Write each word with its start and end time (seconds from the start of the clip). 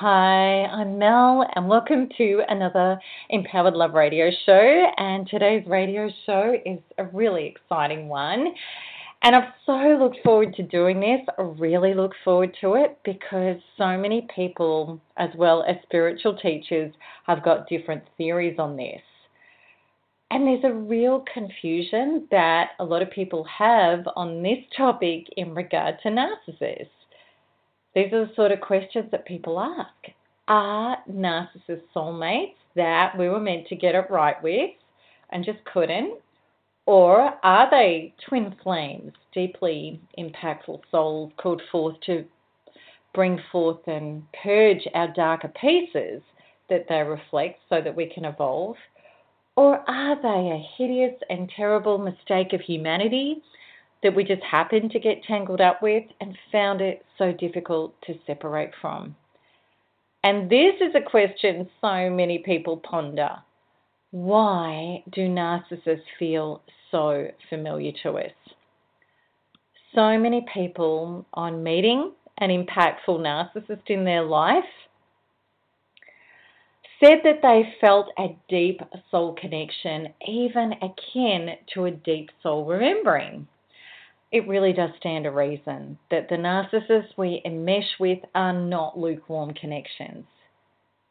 Hi, 0.00 0.64
I'm 0.66 0.96
Mel, 0.96 1.44
and 1.56 1.68
welcome 1.68 2.08
to 2.18 2.42
another 2.48 3.00
Empowered 3.30 3.74
Love 3.74 3.94
radio 3.94 4.30
show. 4.46 4.86
And 4.96 5.28
today's 5.28 5.66
radio 5.66 6.08
show 6.24 6.54
is 6.64 6.78
a 6.98 7.06
really 7.06 7.46
exciting 7.46 8.06
one. 8.06 8.46
And 9.24 9.34
I've 9.34 9.52
so 9.66 9.98
looked 10.00 10.18
forward 10.22 10.54
to 10.54 10.62
doing 10.62 11.00
this. 11.00 11.18
I 11.36 11.42
really 11.42 11.94
look 11.94 12.12
forward 12.22 12.56
to 12.60 12.74
it 12.74 12.96
because 13.04 13.56
so 13.76 13.98
many 13.98 14.28
people, 14.32 15.00
as 15.16 15.30
well 15.36 15.64
as 15.68 15.74
spiritual 15.82 16.36
teachers, 16.36 16.94
have 17.26 17.42
got 17.42 17.68
different 17.68 18.04
theories 18.16 18.60
on 18.60 18.76
this. 18.76 19.02
And 20.30 20.46
there's 20.46 20.62
a 20.62 20.78
real 20.78 21.24
confusion 21.34 22.28
that 22.30 22.68
a 22.78 22.84
lot 22.84 23.02
of 23.02 23.10
people 23.10 23.44
have 23.46 24.06
on 24.14 24.44
this 24.44 24.58
topic 24.76 25.26
in 25.36 25.56
regard 25.56 25.96
to 26.04 26.08
narcissists. 26.08 26.86
These 27.98 28.12
are 28.12 28.26
the 28.26 28.34
sort 28.36 28.52
of 28.52 28.60
questions 28.60 29.10
that 29.10 29.26
people 29.26 29.58
ask. 29.58 30.14
Are 30.46 30.98
narcissists 31.10 31.82
soulmates 31.92 32.54
that 32.76 33.18
we 33.18 33.28
were 33.28 33.40
meant 33.40 33.66
to 33.66 33.74
get 33.74 33.96
it 33.96 34.08
right 34.08 34.40
with 34.40 34.70
and 35.30 35.44
just 35.44 35.58
couldn't? 35.64 36.14
Or 36.86 37.34
are 37.42 37.68
they 37.68 38.14
twin 38.28 38.54
flames, 38.62 39.14
deeply 39.34 40.00
impactful 40.16 40.82
souls 40.92 41.32
called 41.38 41.60
forth 41.72 41.96
to 42.06 42.24
bring 43.14 43.40
forth 43.50 43.80
and 43.88 44.22
purge 44.44 44.86
our 44.94 45.08
darker 45.08 45.52
pieces 45.60 46.22
that 46.70 46.86
they 46.88 47.02
reflect 47.02 47.58
so 47.68 47.80
that 47.80 47.96
we 47.96 48.06
can 48.06 48.26
evolve? 48.26 48.76
Or 49.56 49.82
are 49.90 50.14
they 50.22 50.50
a 50.52 50.68
hideous 50.76 51.20
and 51.30 51.50
terrible 51.56 51.98
mistake 51.98 52.52
of 52.52 52.60
humanity 52.60 53.42
that 54.02 54.14
we 54.14 54.24
just 54.24 54.42
happened 54.42 54.90
to 54.92 55.00
get 55.00 55.24
tangled 55.24 55.60
up 55.60 55.82
with 55.82 56.04
and 56.20 56.36
found 56.52 56.80
it 56.80 57.04
so 57.16 57.32
difficult 57.32 57.94
to 58.06 58.14
separate 58.26 58.70
from? 58.80 59.16
And 60.24 60.50
this 60.50 60.74
is 60.80 60.94
a 60.94 61.10
question 61.10 61.68
so 61.80 62.10
many 62.10 62.38
people 62.38 62.78
ponder. 62.78 63.36
Why 64.10 65.02
do 65.12 65.28
narcissists 65.28 66.02
feel 66.18 66.62
so 66.90 67.28
familiar 67.48 67.92
to 68.02 68.18
us? 68.18 68.32
So 69.94 70.18
many 70.18 70.44
people 70.52 71.26
on 71.34 71.62
meeting 71.62 72.12
an 72.38 72.50
impactful 72.50 73.08
narcissist 73.08 73.88
in 73.88 74.04
their 74.04 74.22
life 74.22 74.64
said 77.02 77.18
that 77.24 77.42
they 77.42 77.62
felt 77.80 78.08
a 78.18 78.36
deep 78.48 78.80
soul 79.10 79.36
connection, 79.40 80.08
even 80.26 80.72
akin 80.82 81.50
to 81.74 81.84
a 81.84 81.90
deep 81.90 82.30
soul 82.42 82.64
remembering. 82.64 83.46
It 84.30 84.46
really 84.46 84.72
does 84.72 84.90
stand 84.98 85.24
to 85.24 85.30
reason 85.30 85.98
that 86.10 86.28
the 86.28 86.36
narcissists 86.36 87.16
we 87.16 87.42
enmesh 87.44 87.98
with 87.98 88.18
are 88.34 88.52
not 88.52 88.98
lukewarm 88.98 89.54
connections. 89.54 90.26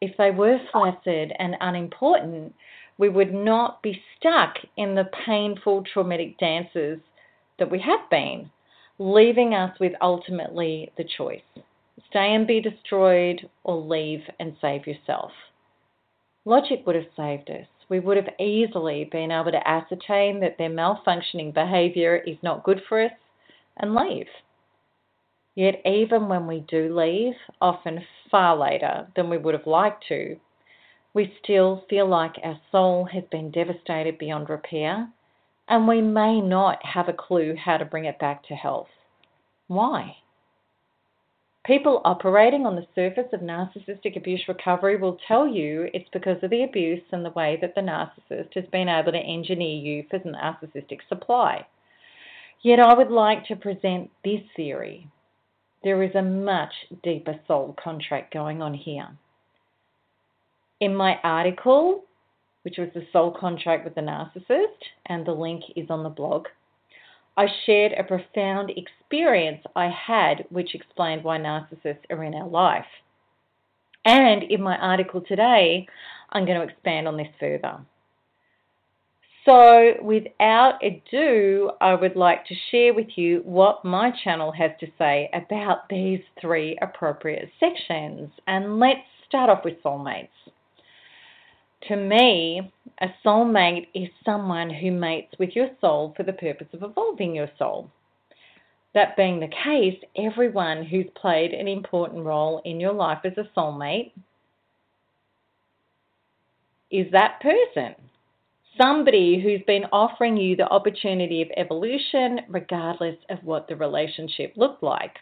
If 0.00 0.16
they 0.16 0.30
were 0.30 0.60
flaccid 0.70 1.32
and 1.38 1.56
unimportant, 1.60 2.54
we 2.98 3.08
would 3.08 3.34
not 3.34 3.82
be 3.82 4.02
stuck 4.16 4.56
in 4.76 4.94
the 4.94 5.10
painful, 5.26 5.84
traumatic 5.92 6.38
dances 6.38 7.00
that 7.58 7.70
we 7.70 7.80
have 7.80 8.08
been, 8.10 8.50
leaving 8.98 9.54
us 9.54 9.78
with 9.80 9.92
ultimately 10.00 10.92
the 10.96 11.04
choice 11.04 11.42
stay 12.08 12.34
and 12.34 12.46
be 12.46 12.60
destroyed, 12.60 13.48
or 13.64 13.76
leave 13.76 14.22
and 14.40 14.56
save 14.60 14.86
yourself. 14.86 15.30
Logic 16.44 16.82
would 16.86 16.94
have 16.94 17.04
saved 17.16 17.50
us. 17.50 17.66
We 17.88 18.00
would 18.00 18.16
have 18.16 18.34
easily 18.38 19.04
been 19.04 19.30
able 19.30 19.52
to 19.52 19.68
ascertain 19.68 20.40
that 20.40 20.58
their 20.58 20.70
malfunctioning 20.70 21.54
behaviour 21.54 22.16
is 22.16 22.36
not 22.42 22.64
good 22.64 22.82
for 22.88 23.02
us 23.02 23.12
and 23.76 23.94
leave. 23.94 24.28
Yet, 25.54 25.80
even 25.84 26.28
when 26.28 26.46
we 26.46 26.60
do 26.60 26.94
leave, 26.94 27.34
often 27.60 28.04
far 28.30 28.56
later 28.56 29.08
than 29.16 29.28
we 29.28 29.38
would 29.38 29.54
have 29.54 29.66
liked 29.66 30.04
to, 30.08 30.36
we 31.14 31.34
still 31.42 31.84
feel 31.88 32.06
like 32.06 32.38
our 32.44 32.60
soul 32.70 33.04
has 33.06 33.24
been 33.30 33.50
devastated 33.50 34.18
beyond 34.18 34.50
repair 34.50 35.08
and 35.68 35.86
we 35.86 36.00
may 36.00 36.40
not 36.40 36.84
have 36.84 37.08
a 37.08 37.12
clue 37.12 37.54
how 37.56 37.76
to 37.76 37.84
bring 37.84 38.06
it 38.06 38.18
back 38.18 38.42
to 38.44 38.54
health. 38.54 38.88
Why? 39.66 40.16
People 41.68 42.00
operating 42.06 42.64
on 42.64 42.76
the 42.76 42.86
surface 42.94 43.30
of 43.34 43.40
narcissistic 43.40 44.16
abuse 44.16 44.42
recovery 44.48 44.96
will 44.96 45.18
tell 45.28 45.46
you 45.46 45.90
it's 45.92 46.08
because 46.14 46.42
of 46.42 46.48
the 46.48 46.64
abuse 46.64 47.02
and 47.12 47.22
the 47.22 47.30
way 47.32 47.58
that 47.60 47.74
the 47.74 47.82
narcissist 47.82 48.54
has 48.54 48.64
been 48.72 48.88
able 48.88 49.12
to 49.12 49.18
engineer 49.18 49.76
you 49.76 50.02
for 50.08 50.18
the 50.18 50.30
narcissistic 50.30 51.00
supply. 51.10 51.66
Yet 52.62 52.80
I 52.80 52.94
would 52.94 53.10
like 53.10 53.44
to 53.48 53.54
present 53.54 54.10
this 54.24 54.40
theory. 54.56 55.08
There 55.84 56.02
is 56.02 56.14
a 56.14 56.22
much 56.22 56.72
deeper 57.04 57.38
soul 57.46 57.76
contract 57.84 58.32
going 58.32 58.62
on 58.62 58.72
here. 58.72 59.08
In 60.80 60.96
my 60.96 61.16
article, 61.22 62.04
which 62.62 62.78
was 62.78 62.88
the 62.94 63.06
soul 63.12 63.36
contract 63.38 63.84
with 63.84 63.94
the 63.94 64.00
narcissist, 64.00 64.80
and 65.04 65.26
the 65.26 65.32
link 65.32 65.64
is 65.76 65.90
on 65.90 66.02
the 66.02 66.08
blog, 66.08 66.46
I 67.38 67.46
shared 67.66 67.92
a 67.92 68.02
profound 68.02 68.72
experience 68.76 69.62
I 69.76 69.88
had 69.90 70.44
which 70.50 70.74
explained 70.74 71.22
why 71.22 71.38
narcissists 71.38 72.04
are 72.10 72.24
in 72.24 72.34
our 72.34 72.48
life. 72.48 72.84
And 74.04 74.42
in 74.42 74.60
my 74.60 74.76
article 74.76 75.20
today, 75.20 75.86
I'm 76.30 76.46
going 76.46 76.58
to 76.58 76.66
expand 76.66 77.06
on 77.06 77.16
this 77.16 77.28
further. 77.38 77.78
So, 79.44 79.94
without 80.02 80.80
ado, 80.82 81.70
I 81.80 81.94
would 81.94 82.16
like 82.16 82.44
to 82.46 82.54
share 82.72 82.92
with 82.92 83.06
you 83.14 83.42
what 83.44 83.84
my 83.84 84.10
channel 84.24 84.50
has 84.50 84.72
to 84.80 84.88
say 84.98 85.30
about 85.32 85.88
these 85.88 86.20
three 86.40 86.76
appropriate 86.82 87.48
sections. 87.60 88.30
And 88.48 88.80
let's 88.80 89.06
start 89.28 89.48
off 89.48 89.64
with 89.64 89.80
soulmates. 89.84 90.28
To 91.86 91.96
me, 91.96 92.72
a 93.00 93.08
soulmate 93.24 93.86
is 93.94 94.08
someone 94.24 94.68
who 94.68 94.90
mates 94.90 95.32
with 95.38 95.50
your 95.54 95.70
soul 95.80 96.12
for 96.16 96.24
the 96.24 96.32
purpose 96.32 96.66
of 96.72 96.82
evolving 96.82 97.34
your 97.34 97.50
soul. 97.58 97.90
That 98.94 99.16
being 99.16 99.38
the 99.38 99.48
case, 99.64 99.98
everyone 100.16 100.84
who's 100.84 101.06
played 101.14 101.52
an 101.52 101.68
important 101.68 102.24
role 102.24 102.60
in 102.64 102.80
your 102.80 102.92
life 102.92 103.20
as 103.24 103.38
a 103.38 103.48
soulmate 103.56 104.12
is 106.90 107.06
that 107.12 107.40
person. 107.40 107.94
Somebody 108.76 109.40
who's 109.40 109.62
been 109.66 109.84
offering 109.92 110.36
you 110.36 110.56
the 110.56 110.68
opportunity 110.68 111.42
of 111.42 111.48
evolution, 111.56 112.40
regardless 112.48 113.16
of 113.28 113.42
what 113.44 113.68
the 113.68 113.76
relationship 113.76 114.52
looked 114.56 114.82
like. 114.82 115.16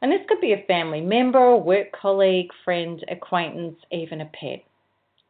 And 0.00 0.10
this 0.10 0.24
could 0.28 0.40
be 0.40 0.52
a 0.52 0.64
family 0.66 1.00
member, 1.00 1.56
work 1.56 1.88
colleague, 1.92 2.50
friend, 2.64 3.04
acquaintance, 3.08 3.76
even 3.90 4.20
a 4.20 4.26
pet 4.26 4.64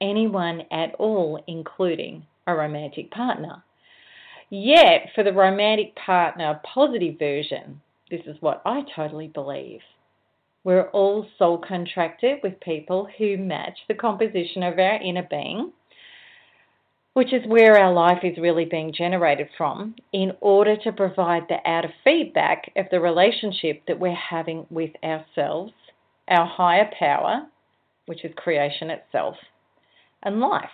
anyone 0.01 0.63
at 0.71 0.95
all, 0.97 1.43
including 1.47 2.27
a 2.47 2.55
romantic 2.55 3.11
partner. 3.11 3.63
Yet, 4.51 5.11
for 5.15 5.25
the 5.25 5.33
romantic 5.33 5.95
partner 5.97 6.61
positive 6.75 7.19
version, 7.19 7.81
this 8.11 8.23
is 8.27 8.37
what 8.41 8.63
I 8.65 8.83
totally 8.97 9.29
believe. 9.29 9.81
We're 10.65 10.89
all 10.91 11.27
soul 11.39 11.59
contracted 11.59 12.39
with 12.43 12.59
people 12.61 13.09
who 13.19 13.37
match 13.37 13.79
the 13.89 13.95
composition 13.95 14.63
of 14.63 14.79
our 14.79 15.01
inner 15.03 15.27
being. 15.31 15.73
which 17.19 17.33
is 17.33 17.43
where 17.49 17.77
our 17.77 17.93
life 17.93 18.21
is 18.23 18.39
really 18.39 18.65
being 18.65 18.93
generated 18.97 19.49
from, 19.59 19.93
in 20.13 20.31
order 20.41 20.77
to 20.77 20.93
provide 20.93 21.43
the 21.49 21.59
outer 21.69 21.93
feedback 22.05 22.71
of 22.77 22.87
the 22.93 23.01
relationship 23.01 23.83
that 23.89 23.99
we're 23.99 24.15
having 24.15 24.65
with 24.71 24.91
ourselves, 25.03 25.73
our 26.29 26.47
higher 26.47 26.89
power, 26.97 27.45
which 28.07 28.25
is 28.25 28.31
creation 28.37 28.89
itself, 28.89 29.35
and 30.23 30.41
life. 30.41 30.65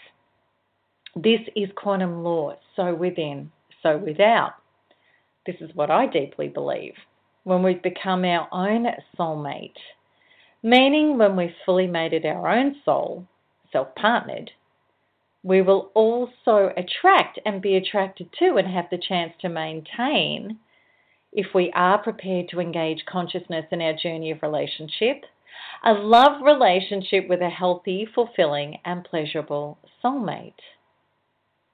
This 1.16 1.40
is 1.54 1.68
quantum 1.76 2.24
law, 2.24 2.56
so 2.76 2.94
within, 2.94 3.50
so 3.82 3.96
without. 3.96 4.54
This 5.46 5.56
is 5.60 5.70
what 5.74 5.90
I 5.90 6.06
deeply 6.06 6.48
believe. 6.48 6.94
When 7.44 7.62
we've 7.62 7.82
become 7.82 8.24
our 8.24 8.48
own 8.52 8.86
soulmate, 9.18 9.76
meaning 10.62 11.18
when 11.18 11.36
we've 11.36 11.54
fully 11.66 11.86
made 11.86 12.12
it 12.12 12.24
our 12.24 12.48
own 12.48 12.76
soul, 12.84 13.26
self 13.70 13.94
partnered, 13.94 14.50
we 15.42 15.60
will 15.60 15.90
also 15.94 16.72
attract 16.76 17.38
and 17.44 17.60
be 17.60 17.76
attracted 17.76 18.30
to 18.38 18.56
and 18.56 18.66
have 18.66 18.86
the 18.90 18.98
chance 18.98 19.32
to 19.40 19.48
maintain 19.50 20.58
if 21.34 21.46
we 21.54 21.70
are 21.74 21.98
prepared 21.98 22.48
to 22.48 22.60
engage 22.60 23.04
consciousness 23.06 23.66
in 23.70 23.82
our 23.82 23.92
journey 23.92 24.30
of 24.30 24.40
relationship, 24.40 25.24
a 25.84 25.92
love 25.92 26.42
relationship 26.42 27.28
with 27.28 27.40
a 27.42 27.50
healthy, 27.50 28.06
fulfilling, 28.14 28.78
and 28.84 29.04
pleasurable 29.04 29.78
soulmate. 30.02 30.54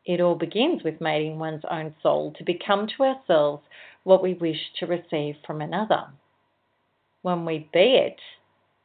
It 0.04 0.20
all 0.20 0.34
begins 0.34 0.82
with 0.82 1.00
mating 1.00 1.38
one's 1.38 1.64
own 1.70 1.94
soul 2.02 2.32
to 2.38 2.44
become 2.44 2.88
to 2.96 3.04
ourselves 3.04 3.62
what 4.04 4.22
we 4.22 4.34
wish 4.34 4.72
to 4.78 4.86
receive 4.86 5.36
from 5.46 5.60
another. 5.60 6.06
When 7.22 7.44
we 7.44 7.68
be 7.72 7.96
it, 7.96 8.20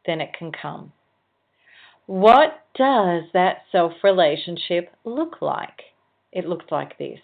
then 0.05 0.21
it 0.21 0.33
can 0.37 0.51
come. 0.51 0.91
What 2.05 2.65
does 2.75 3.23
that 3.33 3.63
self 3.71 3.93
relationship 4.03 4.93
look 5.05 5.41
like? 5.41 5.81
It 6.31 6.47
looks 6.47 6.65
like 6.69 6.97
this. 6.97 7.19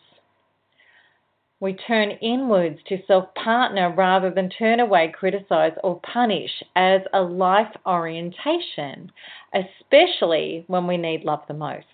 We 1.62 1.74
turn 1.74 2.10
inwards 2.24 2.80
to 2.88 3.06
self 3.06 3.36
partner 3.36 3.94
rather 3.96 4.32
than 4.32 4.50
turn 4.50 4.80
away, 4.80 5.10
criticize, 5.10 5.74
or 5.84 6.00
punish 6.00 6.64
as 6.76 7.02
a 7.14 7.22
life 7.22 7.72
orientation, 7.86 9.12
especially 9.54 10.64
when 10.66 10.88
we 10.88 10.98
need 10.98 11.24
love 11.24 11.44
the 11.48 11.54
most. 11.54 11.86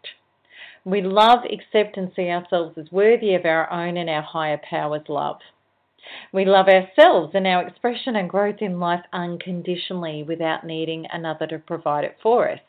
We 0.86 1.02
love, 1.02 1.40
accept, 1.44 1.98
and 1.98 2.14
see 2.16 2.30
ourselves 2.30 2.78
as 2.78 2.94
worthy 2.94 3.36
of 3.36 3.44
our 3.44 3.70
own 3.70 3.98
and 3.98 4.10
our 4.10 4.22
higher 4.22 4.58
powers' 4.58 5.10
love. 5.10 5.42
We 6.32 6.46
love 6.46 6.70
ourselves 6.70 7.36
and 7.36 7.46
our 7.46 7.68
expression 7.68 8.16
and 8.16 8.30
growth 8.30 8.62
in 8.62 8.80
life 8.80 9.04
unconditionally 9.12 10.24
without 10.24 10.66
needing 10.66 11.08
another 11.12 11.46
to 11.48 11.60
provide 11.60 12.06
it 12.06 12.16
for 12.24 12.50
us. 12.50 12.62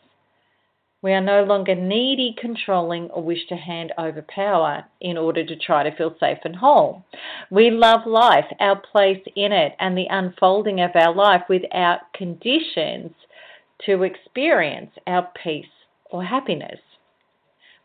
We 1.01 1.13
are 1.13 1.21
no 1.21 1.45
longer 1.45 1.77
needy, 1.77 2.35
controlling, 2.37 3.09
or 3.11 3.23
wish 3.23 3.47
to 3.49 3.57
hand 3.57 3.93
over 3.97 4.21
power 4.23 4.85
in 5.01 5.17
order 5.17 5.45
to 5.45 5.55
try 5.55 5.85
to 5.85 5.95
feel 5.97 6.17
safe 6.19 6.39
and 6.45 6.57
whole. 6.57 7.05
We 7.51 7.71
love 7.71 8.05
life, 8.05 8.47
our 8.59 8.75
place 8.75 9.23
in 9.37 9.53
it, 9.53 9.77
and 9.79 9.97
the 9.97 10.09
unfolding 10.11 10.81
of 10.81 10.91
our 10.97 11.15
life 11.15 11.43
without 11.49 12.13
conditions 12.15 13.13
to 13.87 14.03
experience 14.03 14.91
our 15.07 15.31
peace 15.41 15.71
or 16.11 16.25
happiness. 16.25 16.81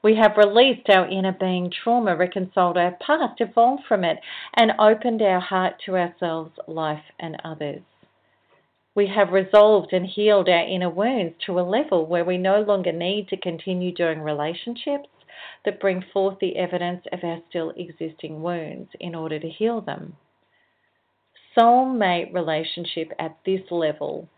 We 0.01 0.15
have 0.15 0.35
released 0.35 0.89
our 0.89 1.07
inner 1.07 1.31
being 1.31 1.71
trauma, 1.71 2.15
reconciled 2.15 2.77
our 2.77 2.97
past, 2.99 3.39
evolved 3.39 3.83
from 3.87 4.03
it, 4.03 4.19
and 4.55 4.73
opened 4.79 5.21
our 5.21 5.39
heart 5.39 5.75
to 5.85 5.97
ourselves, 5.97 6.51
life, 6.67 7.03
and 7.19 7.39
others. 7.45 7.83
We 8.95 9.07
have 9.07 9.31
resolved 9.31 9.91
and 9.91 10.05
healed 10.05 10.47
our 10.47 10.67
inner 10.67 10.89
wounds 10.89 11.35
to 11.45 11.59
a 11.59 11.61
level 11.61 12.05
where 12.05 12.23
we 12.23 12.37
no 12.37 12.61
longer 12.61 12.91
need 12.91 13.27
to 13.29 13.37
continue 13.37 13.91
doing 13.91 14.21
relationships 14.21 15.09
that 15.65 15.79
bring 15.79 16.03
forth 16.13 16.37
the 16.39 16.55
evidence 16.57 17.03
of 17.11 17.23
our 17.23 17.39
still 17.49 17.71
existing 17.75 18.43
wounds 18.43 18.91
in 18.99 19.15
order 19.15 19.39
to 19.39 19.49
heal 19.49 19.81
them. 19.81 20.15
Soulmate 21.57 22.33
relationship 22.33 23.11
at 23.17 23.37
this 23.45 23.61
level 23.71 24.29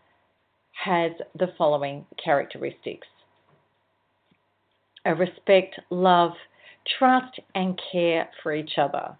has 0.84 1.12
the 1.34 1.52
following 1.58 2.06
characteristics 2.22 3.08
a 5.04 5.14
respect, 5.14 5.78
love, 5.88 6.32
trust, 6.98 7.38
and 7.54 7.80
care 7.92 8.28
for 8.42 8.52
each 8.52 8.72
other. 8.76 9.16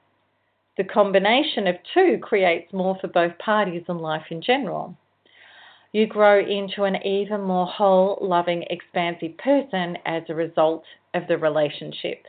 The 0.77 0.85
combination 0.85 1.69
of 1.69 1.77
two 1.95 2.19
creates 2.21 2.73
more 2.73 2.99
for 3.01 3.07
both 3.07 3.39
parties 3.39 3.85
and 3.89 4.01
life 4.01 4.27
in 4.31 4.43
general 4.43 4.97
you 5.97 6.07
grow 6.07 6.39
into 6.39 6.85
an 6.85 6.95
even 7.07 7.41
more 7.41 7.67
whole, 7.67 8.19
loving, 8.21 8.63
expansive 8.69 9.35
person 9.39 9.97
as 10.05 10.23
a 10.29 10.35
result 10.35 10.85
of 11.15 11.23
the 11.27 11.39
relationship. 11.39 12.27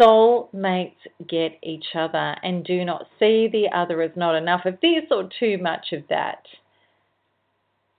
Soul 0.00 0.48
mates 0.52 1.00
get 1.28 1.58
each 1.64 1.86
other 1.96 2.36
and 2.44 2.62
do 2.64 2.84
not 2.84 3.08
see 3.18 3.48
the 3.48 3.66
other 3.76 4.00
as 4.00 4.12
not 4.14 4.36
enough 4.36 4.64
of 4.64 4.78
this 4.80 5.02
or 5.10 5.28
too 5.40 5.58
much 5.60 5.86
of 5.92 6.04
that. 6.08 6.44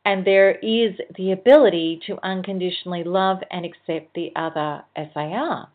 And 0.05 0.25
there 0.25 0.51
is 0.51 0.93
the 1.17 1.33
ability 1.33 1.99
to 2.07 2.17
unconditionally 2.25 3.03
love 3.03 3.39
and 3.51 3.65
accept 3.65 4.13
the 4.15 4.31
other 4.37 4.81
as 4.95 5.07
they 5.13 5.33
are. 5.33 5.67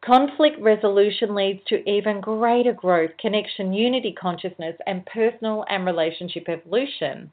Conflict 0.00 0.58
resolution 0.60 1.34
leads 1.34 1.62
to 1.64 1.88
even 1.90 2.20
greater 2.20 2.72
growth, 2.72 3.10
connection, 3.18 3.72
unity, 3.72 4.12
consciousness, 4.12 4.76
and 4.86 5.04
personal 5.06 5.64
and 5.68 5.84
relationship 5.84 6.48
evolution. 6.48 7.30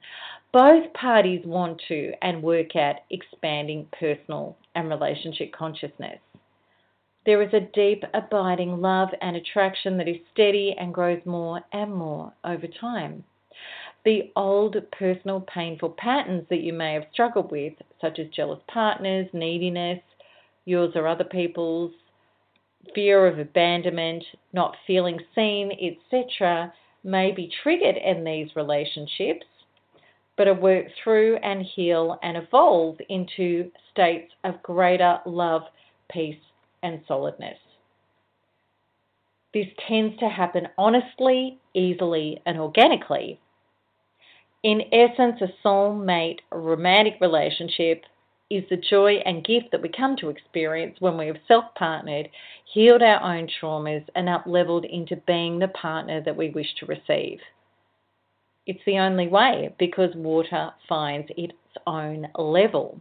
Both 0.51 0.91
parties 0.93 1.45
want 1.45 1.81
to 1.87 2.13
and 2.23 2.41
work 2.41 2.75
at 2.75 3.05
expanding 3.11 3.87
personal 3.99 4.57
and 4.73 4.89
relationship 4.89 5.51
consciousness. 5.51 6.19
There 7.25 7.41
is 7.41 7.53
a 7.53 7.67
deep, 7.73 8.03
abiding 8.13 8.81
love 8.81 9.09
and 9.21 9.35
attraction 9.35 9.97
that 9.97 10.07
is 10.07 10.17
steady 10.33 10.75
and 10.77 10.93
grows 10.93 11.23
more 11.25 11.61
and 11.71 11.93
more 11.93 12.33
over 12.43 12.67
time. 12.67 13.23
The 14.05 14.31
old 14.35 14.75
personal 14.91 15.41
painful 15.41 15.91
patterns 15.97 16.47
that 16.49 16.61
you 16.61 16.73
may 16.73 16.93
have 16.93 17.07
struggled 17.11 17.51
with, 17.51 17.73
such 18.01 18.19
as 18.19 18.27
jealous 18.29 18.59
partners, 18.67 19.27
neediness, 19.33 20.01
yours 20.65 20.91
or 20.95 21.07
other 21.07 21.23
people's, 21.23 21.91
fear 22.93 23.27
of 23.27 23.39
abandonment, 23.39 24.23
not 24.53 24.75
feeling 24.85 25.19
seen, 25.33 25.71
etc., 25.71 26.73
may 27.03 27.31
be 27.31 27.51
triggered 27.63 27.97
in 27.97 28.23
these 28.23 28.55
relationships, 28.55 29.45
but 30.37 30.47
are 30.47 30.53
worked 30.53 30.91
through 31.03 31.37
and 31.37 31.63
heal 31.63 32.19
and 32.23 32.35
evolve 32.35 32.97
into 33.09 33.71
states 33.91 34.33
of 34.43 34.61
greater 34.63 35.19
love, 35.25 35.63
peace, 36.11 36.35
and 36.83 37.01
solidness. 37.07 37.57
This 39.53 39.67
tends 39.87 40.17
to 40.19 40.27
happen 40.27 40.67
honestly, 40.77 41.59
easily, 41.73 42.41
and 42.45 42.59
organically. 42.59 43.39
In 44.63 44.81
essence, 44.91 45.39
a 45.41 45.47
soulmate 45.65 46.39
romantic 46.51 47.15
relationship 47.21 48.03
is 48.55 48.69
the 48.69 48.77
joy 48.77 49.15
and 49.25 49.43
gift 49.43 49.71
that 49.71 49.81
we 49.81 49.89
come 49.89 50.15
to 50.17 50.29
experience 50.29 50.95
when 50.99 51.17
we 51.17 51.27
have 51.27 51.37
self 51.47 51.65
partnered, 51.75 52.29
healed 52.73 53.01
our 53.01 53.21
own 53.21 53.47
traumas, 53.59 54.05
and 54.15 54.29
up 54.29 54.43
leveled 54.45 54.85
into 54.85 55.15
being 55.27 55.59
the 55.59 55.67
partner 55.69 56.21
that 56.21 56.35
we 56.35 56.49
wish 56.49 56.73
to 56.79 56.85
receive. 56.85 57.39
It's 58.65 58.83
the 58.85 58.97
only 58.97 59.27
way 59.27 59.73
because 59.77 60.15
water 60.15 60.71
finds 60.89 61.29
its 61.37 61.53
own 61.85 62.27
level. 62.37 62.99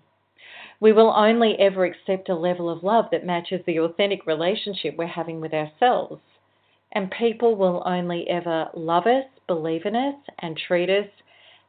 We 0.80 0.92
will 0.92 1.14
only 1.16 1.58
ever 1.58 1.84
accept 1.84 2.28
a 2.28 2.34
level 2.34 2.68
of 2.68 2.82
love 2.82 3.06
that 3.12 3.24
matches 3.24 3.62
the 3.64 3.80
authentic 3.80 4.26
relationship 4.26 4.96
we're 4.96 5.06
having 5.06 5.40
with 5.40 5.54
ourselves. 5.54 6.20
And 6.92 7.10
people 7.10 7.56
will 7.56 7.82
only 7.86 8.28
ever 8.28 8.68
love 8.74 9.06
us, 9.06 9.24
believe 9.46 9.86
in 9.86 9.96
us, 9.96 10.16
and 10.40 10.56
treat 10.56 10.90
us 10.90 11.08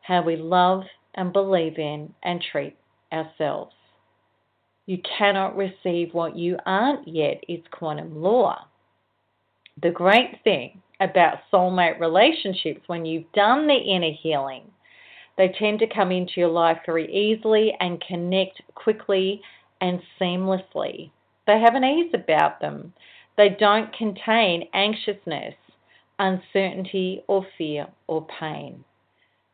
how 0.02 0.22
we 0.22 0.36
love 0.36 0.84
and 1.16 1.32
believe 1.32 1.80
in 1.80 2.14
and 2.24 2.44
treat 2.52 2.76
ourselves. 3.16 3.74
You 4.86 5.00
cannot 5.18 5.58
receive 5.58 6.14
what 6.14 6.38
you 6.38 6.58
aren't 6.66 7.08
yet, 7.08 7.44
it's 7.48 7.68
quantum 7.72 8.22
law. 8.22 8.68
The 9.82 9.90
great 9.90 10.40
thing 10.44 10.82
about 11.00 11.40
soulmate 11.52 12.00
relationships, 12.00 12.82
when 12.88 13.06
you've 13.06 13.32
done 13.34 13.68
the 13.68 13.74
inner 13.74 14.12
healing, 14.22 14.64
they 15.38 15.54
tend 15.60 15.80
to 15.80 15.88
come 15.88 16.12
into 16.12 16.34
your 16.38 16.50
life 16.50 16.78
very 16.86 17.12
easily 17.14 17.76
and 17.80 18.02
connect 18.08 18.62
quickly 18.76 19.42
and 19.82 20.00
seamlessly. 20.20 21.12
They 21.48 21.60
have 21.60 21.76
an 21.76 21.84
ease 21.84 22.12
about 22.14 22.62
them. 22.62 22.94
They 23.38 23.50
don't 23.50 23.92
contain 23.98 24.70
anxiousness, 24.74 25.56
uncertainty, 26.20 27.24
or 27.28 27.46
fear 27.58 27.88
or 28.08 28.26
pain. 28.40 28.84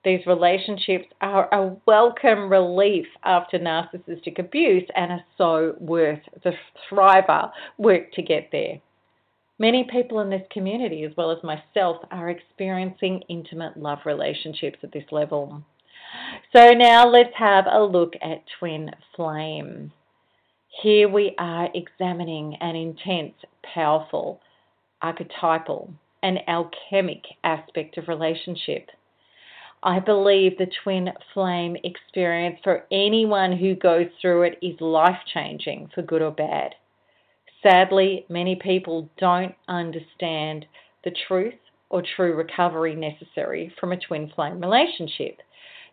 These 0.04 0.26
relationships 0.26 1.06
are 1.22 1.48
a 1.54 1.76
welcome 1.86 2.50
relief 2.50 3.06
after 3.24 3.60
narcissistic 3.60 4.40
abuse 4.40 4.88
and 4.96 5.12
are 5.12 5.26
so 5.38 5.76
worth 5.80 6.22
the 6.44 6.54
thriver 6.90 7.52
work 7.78 8.12
to 8.14 8.24
get 8.24 8.50
there. 8.52 8.80
Many 9.60 9.88
people 9.92 10.20
in 10.22 10.32
this 10.32 10.48
community, 10.52 11.04
as 11.04 11.16
well 11.16 11.30
as 11.30 11.44
myself, 11.44 11.98
are 12.10 12.32
experiencing 12.32 13.22
intimate 13.30 13.78
love 13.78 14.00
relationships 14.06 14.80
at 14.82 14.92
this 14.92 15.04
level. 15.12 15.64
So 16.52 16.72
now 16.72 17.08
let's 17.08 17.36
have 17.38 17.66
a 17.72 17.84
look 17.84 18.14
at 18.24 18.44
twin 18.58 18.90
flame. 19.16 19.92
Here 20.82 21.08
we 21.08 21.36
are 21.38 21.70
examining 21.76 22.56
an 22.60 22.76
intense, 22.76 23.36
powerful, 23.62 24.42
archetypal, 25.04 25.94
and 26.24 26.40
alchemic 26.48 27.24
aspect 27.44 28.00
of 28.00 28.08
relationship. 28.08 28.90
I 29.84 30.00
believe 30.00 30.58
the 30.58 30.70
twin 30.84 31.10
flame 31.34 31.76
experience 31.84 32.60
for 32.64 32.86
anyone 32.92 33.58
who 33.58 33.74
goes 33.74 34.06
through 34.22 34.44
it 34.44 34.60
is 34.62 34.80
life 34.80 35.18
changing 35.34 35.90
for 35.94 36.04
good 36.04 36.22
or 36.22 36.32
bad. 36.32 36.76
Sadly, 37.64 38.26
many 38.30 38.56
people 38.56 39.10
don't 39.18 39.56
understand 39.68 40.66
the 41.04 41.12
truth 41.28 41.56
or 41.90 42.04
true 42.16 42.36
recovery 42.36 42.96
necessary 42.96 43.74
from 43.80 43.92
a 43.92 43.98
twin 43.98 44.32
flame 44.36 44.62
relationship. 44.62 45.40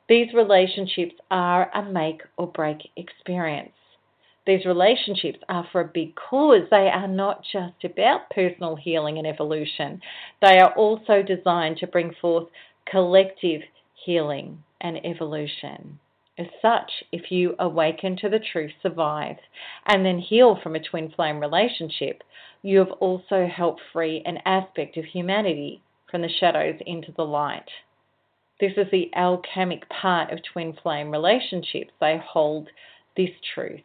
These 0.06 0.34
relationships 0.34 1.14
are 1.30 1.70
a 1.74 1.82
make 1.82 2.20
or 2.36 2.46
break 2.46 2.78
experience. 2.96 3.72
These 4.46 4.66
relationships 4.66 5.38
are 5.48 5.66
for 5.72 5.80
a 5.82 5.90
big 5.92 6.14
cause. 6.14 6.66
They 6.70 6.88
are 6.88 7.08
not 7.08 7.42
just 7.52 7.84
about 7.84 8.30
personal 8.30 8.76
healing 8.76 9.16
and 9.16 9.26
evolution, 9.26 10.00
they 10.42 10.58
are 10.58 10.72
also 10.74 11.22
designed 11.22 11.78
to 11.78 11.86
bring 11.86 12.14
forth 12.20 12.48
collective 12.90 13.62
healing 14.04 14.62
and 14.80 15.04
evolution. 15.04 15.98
As 16.38 16.46
such, 16.62 17.02
if 17.10 17.32
you 17.32 17.56
awaken 17.58 18.16
to 18.18 18.28
the 18.28 18.38
truth, 18.38 18.72
survive, 18.80 19.38
and 19.86 20.06
then 20.06 20.18
heal 20.18 20.54
from 20.62 20.76
a 20.76 20.80
twin 20.80 21.10
flame 21.10 21.40
relationship, 21.40 22.22
you 22.62 22.78
have 22.78 22.92
also 23.00 23.46
helped 23.46 23.80
free 23.92 24.22
an 24.24 24.38
aspect 24.44 24.96
of 24.96 25.04
humanity 25.04 25.82
from 26.10 26.22
the 26.22 26.28
shadows 26.28 26.80
into 26.86 27.12
the 27.12 27.24
light. 27.24 27.68
This 28.60 28.72
is 28.76 28.90
the 28.90 29.10
alchemic 29.14 29.88
part 29.88 30.32
of 30.32 30.40
twin 30.52 30.72
flame 30.82 31.10
relationships. 31.10 31.92
They 32.00 32.18
hold 32.24 32.68
this 33.16 33.30
truth. 33.54 33.82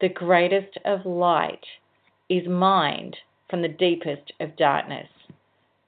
The 0.00 0.08
greatest 0.08 0.78
of 0.84 1.04
light 1.06 1.64
is 2.28 2.46
mined 2.46 3.16
from 3.48 3.62
the 3.62 3.68
deepest 3.68 4.32
of 4.40 4.56
darkness. 4.56 5.08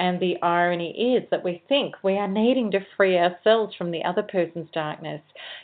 And 0.00 0.19
the 0.19 0.40
irony 0.40 1.14
is 1.14 1.28
that 1.30 1.45
we 1.45 1.62
think 1.69 1.95
we 2.02 2.14
are 2.14 2.26
needing 2.26 2.71
to 2.71 2.80
free 2.97 3.19
ourselves 3.19 3.75
from 3.76 3.90
the 3.90 4.02
other 4.02 4.23
person's 4.23 4.71
darkness, 4.73 5.21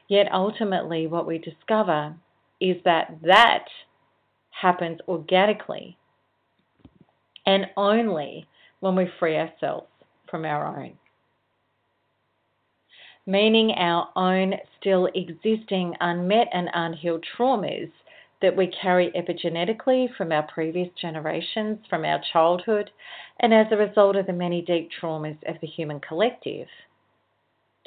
yet 0.08 0.30
ultimately, 0.30 1.06
what 1.06 1.26
we 1.26 1.38
discover 1.38 2.14
is 2.60 2.76
that 2.84 3.16
that 3.22 3.64
happens 4.50 5.00
organically 5.08 5.96
and 7.46 7.66
only 7.78 8.46
when 8.80 8.94
we 8.94 9.08
free 9.18 9.36
ourselves 9.36 9.88
from 10.30 10.44
our 10.44 10.66
own. 10.66 10.92
Meaning 13.24 13.70
our 13.72 14.10
own 14.16 14.52
still 14.78 15.08
existing 15.14 15.94
unmet 16.00 16.48
and 16.52 16.68
unhealed 16.74 17.24
traumas 17.36 17.90
that 18.42 18.56
we 18.56 18.66
carry 18.82 19.10
epigenetically 19.12 20.14
from 20.16 20.32
our 20.32 20.42
previous 20.42 20.88
generations, 21.00 21.78
from 21.88 22.04
our 22.04 22.20
childhood, 22.32 22.90
and 23.40 23.54
as 23.54 23.66
a 23.70 23.76
result 23.76 24.16
of 24.16 24.26
the 24.26 24.32
many 24.32 24.62
deep 24.62 24.90
traumas 25.00 25.38
of 25.48 25.56
the 25.60 25.66
human 25.66 26.00
collective. 26.00 26.68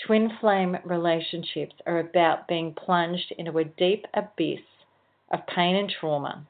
Twin 0.05 0.31
flame 0.39 0.77
relationships 0.85 1.75
are 1.85 1.99
about 1.99 2.47
being 2.47 2.73
plunged 2.73 3.33
into 3.37 3.57
a 3.57 3.65
deep 3.65 4.05
abyss 4.13 4.61
of 5.31 5.45
pain 5.47 5.75
and 5.75 5.91
trauma 5.99 6.47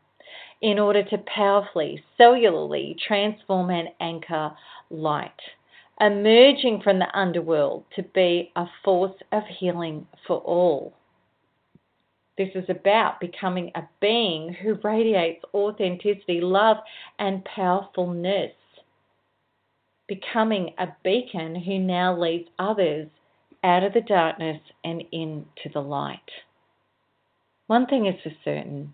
in 0.61 0.77
order 0.77 1.03
to 1.03 1.17
powerfully, 1.19 2.03
cellularly 2.19 2.95
transform 2.99 3.69
and 3.69 3.89
anchor 3.99 4.51
light, 4.89 5.39
emerging 5.99 6.81
from 6.81 6.99
the 6.99 7.17
underworld 7.17 7.83
to 7.95 8.03
be 8.03 8.51
a 8.55 8.65
force 8.83 9.15
of 9.31 9.43
healing 9.59 10.05
for 10.27 10.37
all. 10.39 10.93
This 12.39 12.55
is 12.55 12.69
about 12.69 13.19
becoming 13.19 13.69
a 13.75 13.81
being 13.99 14.53
who 14.53 14.79
radiates 14.81 15.43
authenticity, 15.53 16.39
love, 16.39 16.77
and 17.19 17.43
powerfulness. 17.43 18.53
Becoming 20.07 20.73
a 20.77 20.87
beacon 21.03 21.53
who 21.53 21.79
now 21.79 22.17
leads 22.17 22.47
others 22.57 23.09
out 23.61 23.83
of 23.83 23.91
the 23.91 23.99
darkness 23.99 24.61
and 24.85 25.03
into 25.11 25.67
the 25.73 25.81
light. 25.81 26.31
One 27.67 27.85
thing 27.87 28.05
is 28.05 28.15
for 28.23 28.31
certain 28.45 28.93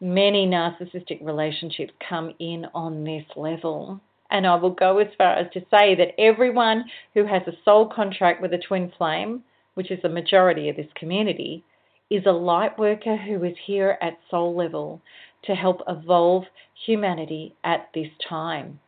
many 0.00 0.46
narcissistic 0.46 1.26
relationships 1.26 1.92
come 2.08 2.34
in 2.38 2.66
on 2.72 3.02
this 3.02 3.24
level. 3.34 4.00
And 4.30 4.46
I 4.46 4.54
will 4.54 4.70
go 4.70 4.98
as 4.98 5.08
far 5.18 5.34
as 5.34 5.52
to 5.54 5.60
say 5.72 5.96
that 5.96 6.20
everyone 6.20 6.84
who 7.14 7.26
has 7.26 7.42
a 7.48 7.58
soul 7.64 7.88
contract 7.92 8.40
with 8.40 8.52
a 8.52 8.62
twin 8.68 8.92
flame, 8.96 9.42
which 9.74 9.90
is 9.90 9.98
the 10.02 10.08
majority 10.08 10.68
of 10.68 10.76
this 10.76 10.86
community, 10.94 11.64
is 12.10 12.24
a 12.26 12.32
light 12.32 12.78
worker 12.78 13.16
who 13.16 13.42
is 13.44 13.56
here 13.66 13.98
at 14.00 14.18
soul 14.30 14.54
level 14.56 15.00
to 15.44 15.54
help 15.54 15.80
evolve 15.88 16.44
humanity 16.86 17.54
at 17.64 17.88
this 17.94 18.08
time. 18.28 18.78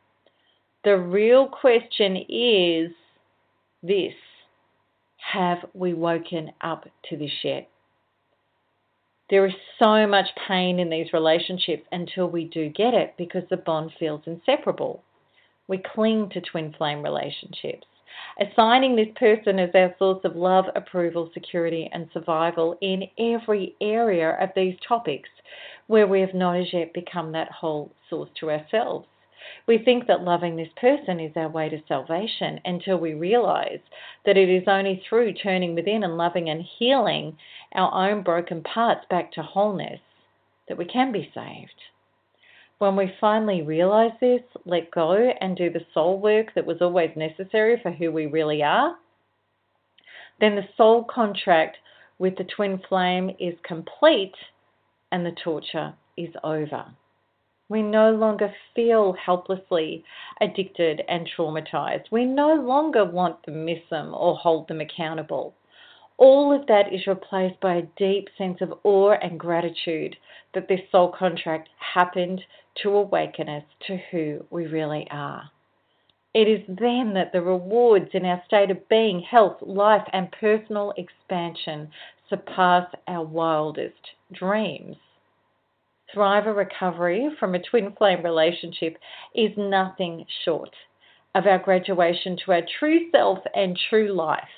The 0.85 0.97
real 0.97 1.49
question 1.49 2.17
is 2.29 2.91
this 3.83 4.15
Have 5.33 5.59
we 5.75 5.95
woken 5.95 6.53
up 6.61 6.87
to 7.11 7.17
this 7.17 7.33
yet? 7.43 7.69
There 9.31 9.47
is 9.47 9.55
so 9.79 10.07
much 10.07 10.27
pain 10.47 10.79
in 10.79 10.89
these 10.89 11.13
relationships 11.13 11.87
until 11.93 12.31
we 12.31 12.45
do 12.45 12.71
get 12.71 12.95
it 12.95 13.15
because 13.19 13.43
the 13.51 13.59
bond 13.59 13.91
feels 13.99 14.23
inseparable. 14.27 15.03
We 15.67 15.83
cling 15.95 16.31
to 16.31 16.41
twin 16.41 16.73
flame 16.79 17.03
relationships 17.03 17.87
assigning 18.41 18.97
this 18.97 19.09
person 19.17 19.59
as 19.59 19.71
our 19.75 19.95
source 19.99 20.21
of 20.25 20.37
love, 20.37 20.67
approval, 20.75 21.31
security, 21.35 21.89
and 21.93 22.09
survival 22.13 22.79
in 22.81 23.05
every 23.19 23.75
area 23.81 24.37
of 24.41 24.51
these 24.55 24.77
topics 24.87 25.29
where 25.87 26.07
we 26.07 26.21
have 26.21 26.35
not 26.35 26.57
as 26.57 26.73
yet 26.73 26.93
become 26.93 27.33
that 27.33 27.51
whole 27.51 27.93
source 28.09 28.31
to 28.41 28.51
ourselves. 28.51 29.07
We 29.67 29.79
think 29.79 30.07
that 30.07 30.23
loving 30.23 30.57
this 30.57 30.73
person 30.77 31.21
is 31.21 31.37
our 31.37 31.49
way 31.49 31.69
to 31.69 31.83
salvation 31.87 32.61
until 32.65 32.99
we 32.99 33.15
realize 33.15 33.81
that 34.25 34.37
it 34.37 34.49
is 34.49 34.65
only 34.67 35.03
through 35.09 35.35
turning 35.35 35.75
within 35.75 36.05
and 36.05 36.17
loving 36.17 36.51
and 36.51 36.63
healing 36.63 37.37
our 37.75 38.11
own 38.11 38.23
broken 38.23 38.63
parts 38.63 39.07
back 39.09 39.33
to 39.33 39.43
wholeness 39.43 40.01
that 40.69 40.77
we 40.77 40.85
can 40.85 41.13
be 41.13 41.31
saved. 41.35 41.83
When 42.79 42.95
we 42.95 43.13
finally 43.21 43.63
realize 43.63 44.13
this, 44.21 44.43
let 44.65 44.93
go, 44.93 45.33
and 45.41 45.57
do 45.57 45.69
the 45.69 45.85
soul 45.93 46.21
work 46.21 46.55
that 46.55 46.67
was 46.67 46.81
always 46.81 47.11
necessary 47.17 47.81
for 47.83 47.91
who 47.91 48.13
we 48.13 48.27
really 48.27 48.63
are, 48.63 48.95
then 50.41 50.55
the 50.55 50.69
soul 50.77 51.03
contract 51.03 51.77
with 52.19 52.37
the 52.37 52.45
twin 52.45 52.81
flame 52.89 53.31
is 53.41 53.55
complete 53.65 54.37
and 55.11 55.27
the 55.27 55.35
torture 55.43 55.95
is 56.17 56.31
over. 56.45 56.85
We 57.69 57.83
no 57.83 58.13
longer 58.13 58.55
feel 58.75 59.13
helplessly 59.15 60.05
addicted 60.41 61.03
and 61.09 61.29
traumatized. 61.37 62.05
We 62.13 62.25
no 62.25 62.55
longer 62.55 63.05
want 63.05 63.43
to 63.43 63.51
miss 63.51 63.83
them 63.91 64.15
or 64.15 64.37
hold 64.37 64.69
them 64.69 64.81
accountable 64.81 65.55
all 66.19 66.53
of 66.53 66.67
that 66.67 66.93
is 66.93 67.07
replaced 67.07 67.59
by 67.61 67.75
a 67.75 67.87
deep 67.97 68.29
sense 68.37 68.59
of 68.61 68.75
awe 68.83 69.15
and 69.23 69.39
gratitude 69.39 70.17
that 70.53 70.69
this 70.69 70.81
soul 70.91 71.15
contract 71.17 71.69
happened 71.95 72.41
to 72.83 72.91
awaken 72.91 73.49
us 73.49 73.65
to 73.87 73.99
who 74.11 74.45
we 74.51 74.67
really 74.67 75.07
are. 75.11 75.51
It 76.35 76.47
is 76.49 76.61
then 76.69 77.15
that 77.15 77.33
the 77.33 77.41
rewards 77.41 78.11
in 78.13 78.25
our 78.25 78.43
state 78.47 78.71
of 78.71 78.89
being, 78.89 79.21
health, 79.21 79.57
life, 79.61 80.07
and 80.13 80.31
personal 80.33 80.93
expansion 80.97 81.91
surpass 82.29 82.87
our 83.07 83.25
wildest 83.25 84.13
dreams. 84.33 84.97
Thriver 86.15 86.55
recovery 86.55 87.29
from 87.39 87.55
a 87.55 87.63
twin 87.63 87.93
flame 87.97 88.23
relationship 88.23 88.99
is 89.35 89.51
nothing 89.57 90.25
short 90.45 90.75
of 91.35 91.47
our 91.47 91.59
graduation 91.59 92.37
to 92.45 92.53
our 92.53 92.63
true 92.79 93.11
self 93.11 93.39
and 93.55 93.79
true 93.91 94.13
life 94.13 94.49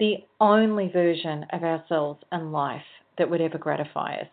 the 0.00 0.16
only 0.40 0.88
version 0.88 1.44
of 1.52 1.62
ourselves 1.62 2.20
and 2.32 2.52
life 2.52 2.82
that 3.18 3.30
would 3.30 3.40
ever 3.40 3.58
gratify 3.58 4.16
us. 4.16 4.28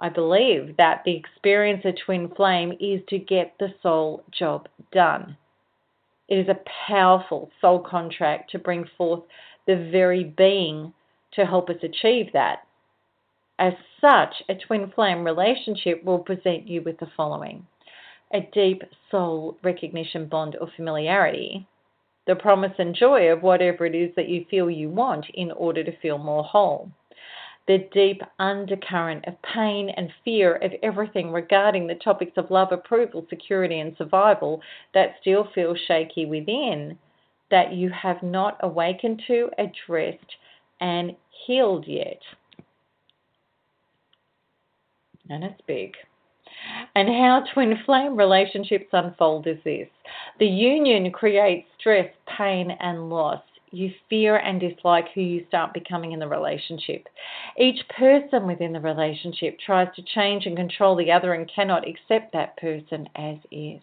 I 0.00 0.08
believe 0.08 0.76
that 0.76 1.02
the 1.04 1.16
experience 1.16 1.84
of 1.84 1.94
twin 2.04 2.28
flame 2.30 2.72
is 2.80 3.00
to 3.08 3.18
get 3.18 3.54
the 3.58 3.74
soul 3.82 4.24
job 4.30 4.68
done. 4.92 5.36
It 6.28 6.38
is 6.38 6.48
a 6.48 6.60
powerful 6.88 7.50
soul 7.60 7.80
contract 7.80 8.50
to 8.50 8.58
bring 8.58 8.86
forth 8.96 9.22
the 9.66 9.88
very 9.92 10.24
being 10.24 10.92
to 11.32 11.46
help 11.46 11.70
us 11.70 11.82
achieve 11.82 12.32
that. 12.32 12.66
As 13.58 13.74
such, 14.00 14.42
a 14.48 14.54
twin 14.54 14.90
flame 14.90 15.24
relationship 15.24 16.02
will 16.02 16.18
present 16.18 16.66
you 16.66 16.82
with 16.82 16.98
the 16.98 17.10
following 17.16 17.66
a 18.32 18.40
deep 18.52 18.82
soul 19.12 19.56
recognition 19.62 20.26
bond 20.26 20.56
or 20.60 20.68
familiarity, 20.74 21.68
the 22.26 22.34
promise 22.34 22.72
and 22.78 22.94
joy 22.94 23.30
of 23.30 23.42
whatever 23.42 23.86
it 23.86 23.94
is 23.94 24.12
that 24.16 24.28
you 24.28 24.44
feel 24.50 24.68
you 24.68 24.88
want 24.88 25.24
in 25.34 25.52
order 25.52 25.84
to 25.84 25.96
feel 25.98 26.18
more 26.18 26.42
whole. 26.42 26.90
The 27.66 27.88
deep 27.92 28.20
undercurrent 28.38 29.24
of 29.26 29.40
pain 29.42 29.88
and 29.96 30.12
fear 30.24 30.56
of 30.56 30.72
everything 30.82 31.32
regarding 31.32 31.86
the 31.86 31.94
topics 31.94 32.36
of 32.36 32.50
love, 32.50 32.72
approval, 32.72 33.26
security, 33.30 33.80
and 33.80 33.96
survival 33.96 34.60
that 34.92 35.14
still 35.20 35.48
feels 35.54 35.78
shaky 35.88 36.26
within, 36.26 36.98
that 37.50 37.72
you 37.72 37.90
have 37.90 38.22
not 38.22 38.58
awakened 38.60 39.22
to, 39.28 39.50
addressed, 39.58 40.36
and 40.80 41.16
healed 41.46 41.86
yet. 41.86 42.20
And 45.30 45.42
it's 45.42 45.60
big. 45.66 45.94
And 46.94 47.08
how 47.08 47.44
twin 47.52 47.78
flame 47.84 48.16
relationships 48.16 48.88
unfold 48.92 49.46
is 49.46 49.58
this 49.64 49.88
the 50.38 50.46
union 50.46 51.10
creates 51.10 51.68
stress, 51.78 52.12
pain, 52.36 52.70
and 52.80 53.08
loss. 53.08 53.42
You 53.74 53.92
fear 54.08 54.36
and 54.36 54.60
dislike 54.60 55.08
who 55.14 55.20
you 55.20 55.44
start 55.48 55.74
becoming 55.74 56.12
in 56.12 56.20
the 56.20 56.28
relationship. 56.28 57.08
Each 57.58 57.80
person 57.88 58.46
within 58.46 58.72
the 58.72 58.78
relationship 58.78 59.58
tries 59.58 59.92
to 59.96 60.02
change 60.14 60.46
and 60.46 60.56
control 60.56 60.94
the 60.94 61.10
other 61.10 61.34
and 61.34 61.50
cannot 61.52 61.82
accept 61.84 62.32
that 62.32 62.56
person 62.56 63.08
as 63.16 63.38
is. 63.50 63.80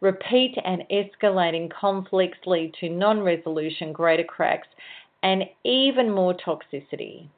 Repeat 0.00 0.56
and 0.64 0.82
escalating 0.90 1.70
conflicts 1.70 2.44
lead 2.44 2.74
to 2.80 2.88
non 2.88 3.20
resolution, 3.20 3.92
greater 3.92 4.24
cracks, 4.24 4.66
and 5.22 5.44
even 5.62 6.10
more 6.10 6.34
toxicity. 6.34 7.28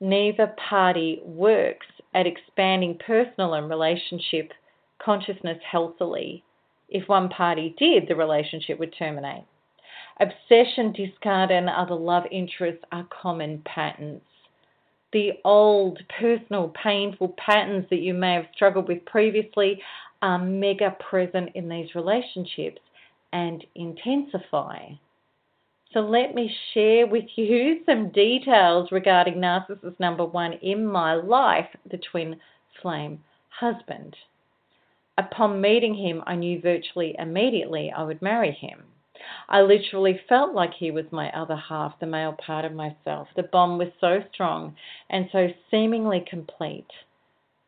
Neither 0.00 0.54
party 0.70 1.20
works 1.22 1.86
at 2.14 2.26
expanding 2.26 2.96
personal 3.06 3.52
and 3.52 3.68
relationship 3.68 4.52
consciousness 4.98 5.58
healthily. 5.70 6.42
If 6.88 7.10
one 7.10 7.28
party 7.28 7.74
did, 7.78 8.08
the 8.08 8.16
relationship 8.16 8.78
would 8.78 8.94
terminate. 8.98 9.44
Obsession, 10.20 10.92
discard, 10.92 11.50
and 11.52 11.68
other 11.68 11.94
love 11.94 12.24
interests 12.32 12.84
are 12.90 13.06
common 13.10 13.62
patterns. 13.64 14.22
The 15.12 15.34
old, 15.44 16.00
personal, 16.20 16.74
painful 16.82 17.34
patterns 17.38 17.86
that 17.90 18.00
you 18.00 18.14
may 18.14 18.34
have 18.34 18.48
struggled 18.54 18.88
with 18.88 19.04
previously 19.04 19.80
are 20.20 20.38
mega 20.38 20.96
present 21.08 21.50
in 21.54 21.68
these 21.68 21.94
relationships 21.94 22.80
and 23.32 23.64
intensify. 23.74 24.88
So, 25.92 26.00
let 26.00 26.34
me 26.34 26.54
share 26.74 27.06
with 27.06 27.24
you 27.36 27.82
some 27.86 28.10
details 28.10 28.90
regarding 28.90 29.36
narcissist 29.36 29.98
number 30.00 30.24
one 30.24 30.54
in 30.54 30.84
my 30.84 31.14
life, 31.14 31.68
the 31.90 31.98
twin 32.10 32.40
flame 32.82 33.22
husband. 33.50 34.16
Upon 35.16 35.60
meeting 35.60 35.94
him, 35.94 36.22
I 36.26 36.34
knew 36.34 36.60
virtually 36.60 37.14
immediately 37.18 37.92
I 37.96 38.02
would 38.02 38.20
marry 38.20 38.52
him. 38.52 38.84
I 39.48 39.62
literally 39.62 40.20
felt 40.28 40.54
like 40.54 40.74
he 40.74 40.90
was 40.90 41.10
my 41.10 41.30
other 41.32 41.56
half, 41.56 41.98
the 41.98 42.06
male 42.06 42.32
part 42.32 42.64
of 42.64 42.72
myself. 42.72 43.28
The 43.34 43.42
bond 43.42 43.78
was 43.78 43.88
so 44.00 44.22
strong 44.32 44.76
and 45.10 45.28
so 45.32 45.48
seemingly 45.70 46.20
complete 46.28 46.90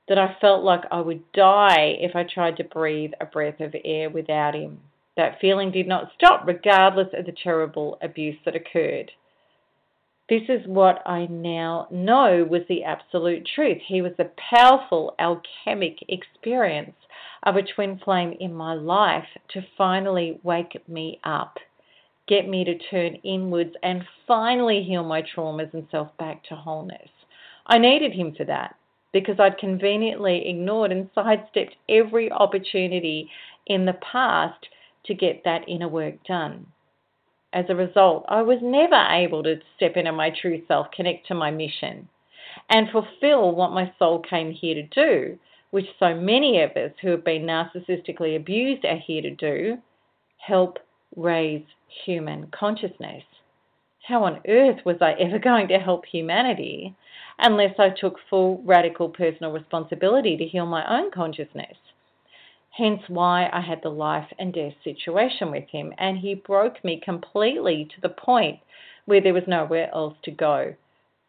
that 0.09 0.19
I 0.19 0.37
felt 0.40 0.64
like 0.64 0.85
I 0.90 1.00
would 1.00 1.30
die 1.33 1.97
if 2.00 2.16
I 2.16 2.25
tried 2.25 2.57
to 2.57 2.64
breathe 2.64 3.12
a 3.21 3.26
breath 3.26 3.61
of 3.61 3.75
air 3.85 4.11
without 4.11 4.54
him. 4.54 4.80
That 5.16 5.40
feeling 5.40 5.71
did 5.71 5.87
not 5.87 6.12
stop, 6.14 6.47
regardless 6.47 7.09
of 7.12 7.26
the 7.26 7.33
terrible 7.33 7.99
abuse 8.02 8.38
that 8.45 8.57
occurred. 8.57 9.12
This 10.31 10.43
is 10.49 10.65
what 10.69 11.03
I 11.07 11.27
now 11.27 11.89
know 11.91 12.47
was 12.49 12.63
the 12.69 12.85
absolute 12.85 13.45
truth. 13.53 13.79
He 13.85 14.01
was 14.01 14.13
the 14.17 14.31
powerful 14.37 15.17
alchemic 15.19 16.05
experience 16.07 16.95
of 17.43 17.57
a 17.57 17.65
twin 17.65 17.99
flame 18.05 18.37
in 18.39 18.55
my 18.55 18.75
life 18.75 19.27
to 19.49 19.67
finally 19.77 20.39
wake 20.45 20.81
me 20.89 21.19
up, 21.25 21.57
get 22.29 22.49
me 22.49 22.63
to 22.63 22.79
turn 22.79 23.17
inwards, 23.25 23.75
and 23.83 24.07
finally 24.29 24.85
heal 24.85 25.03
my 25.03 25.21
traumas 25.21 25.75
and 25.75 25.89
self 25.91 26.17
back 26.17 26.45
to 26.45 26.55
wholeness. 26.55 27.11
I 27.67 27.79
needed 27.79 28.13
him 28.13 28.33
for 28.37 28.45
that 28.45 28.77
because 29.13 29.41
I'd 29.41 29.59
conveniently 29.59 30.49
ignored 30.49 30.93
and 30.93 31.11
sidestepped 31.13 31.75
every 31.89 32.31
opportunity 32.31 33.29
in 33.67 33.85
the 33.85 33.99
past 34.13 34.65
to 35.07 35.15
get 35.15 35.43
that 35.43 35.69
inner 35.69 35.89
work 35.89 36.23
done. 36.23 36.69
As 37.52 37.64
a 37.69 37.75
result, 37.75 38.25
I 38.28 38.42
was 38.42 38.59
never 38.62 39.07
able 39.11 39.42
to 39.42 39.61
step 39.76 39.97
into 39.97 40.12
my 40.12 40.30
true 40.30 40.62
self, 40.69 40.90
connect 40.92 41.26
to 41.26 41.35
my 41.35 41.50
mission, 41.50 42.09
and 42.69 42.88
fulfill 42.90 43.52
what 43.52 43.73
my 43.73 43.92
soul 43.99 44.21
came 44.21 44.52
here 44.52 44.75
to 44.76 44.83
do, 44.85 45.38
which 45.71 45.87
so 45.99 46.14
many 46.14 46.61
of 46.62 46.76
us 46.76 46.92
who 47.02 47.11
have 47.11 47.25
been 47.25 47.42
narcissistically 47.42 48.37
abused 48.37 48.85
are 48.85 48.97
here 48.97 49.23
to 49.23 49.30
do 49.30 49.78
help 50.38 50.78
raise 51.16 51.64
human 52.04 52.47
consciousness. 52.52 53.25
How 54.07 54.25
on 54.25 54.40
earth 54.47 54.85
was 54.85 54.97
I 55.00 55.12
ever 55.12 55.38
going 55.50 55.69
to 55.69 55.78
help 55.78 56.06
humanity 56.06 56.95
unless 57.39 57.75
I 57.78 57.91
took 57.91 58.19
full 58.28 58.63
radical 58.65 59.08
personal 59.08 59.52
responsibility 59.52 60.36
to 60.36 60.47
heal 60.47 60.67
my 60.67 60.84
own 60.89 61.10
consciousness. 61.10 61.76
Hence 62.71 63.02
why 63.09 63.50
I 63.52 63.61
had 63.61 63.83
the 63.83 63.91
life 63.91 64.33
and 64.39 64.52
death 64.52 64.75
situation 64.85 65.50
with 65.50 65.69
him, 65.69 65.93
and 65.99 66.19
he 66.19 66.35
broke 66.35 66.83
me 66.85 67.00
completely 67.00 67.85
to 67.95 68.00
the 68.00 68.09
point 68.09 68.61
where 69.04 69.21
there 69.21 69.35
was 69.35 69.47
nowhere 69.47 69.93
else 69.95 70.15
to 70.23 70.30
go, 70.30 70.75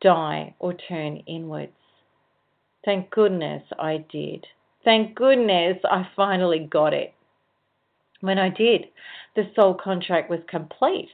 die, 0.01 0.53
or 0.59 0.73
turn 0.73 1.23
inwards. 1.27 1.77
Thank 2.85 3.09
goodness 3.09 3.63
I 3.77 3.97
did. 3.97 4.45
Thank 4.83 5.15
goodness 5.15 5.77
I 5.83 6.07
finally 6.15 6.59
got 6.59 6.93
it. 6.93 7.13
When 8.19 8.37
I 8.37 8.49
did, 8.49 8.89
the 9.35 9.51
soul 9.55 9.73
contract 9.73 10.29
was 10.29 10.41
complete 10.47 11.09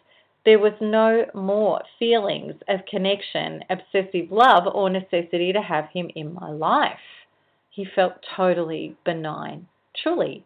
there 0.48 0.60
was 0.60 0.72
no 0.80 1.26
more 1.34 1.82
feelings 2.00 2.54
of 2.70 2.86
connection, 2.90 3.66
obsessive 3.70 4.32
love, 4.32 4.64
or 4.74 4.90
necessity 4.90 5.52
to 5.52 5.62
have 5.62 5.90
him 5.90 6.10
in 6.16 6.34
my 6.34 6.50
life. 6.50 6.98
He 7.70 7.84
felt 7.84 8.14
totally 8.34 8.96
benign, 9.04 9.68
truly. 10.02 10.44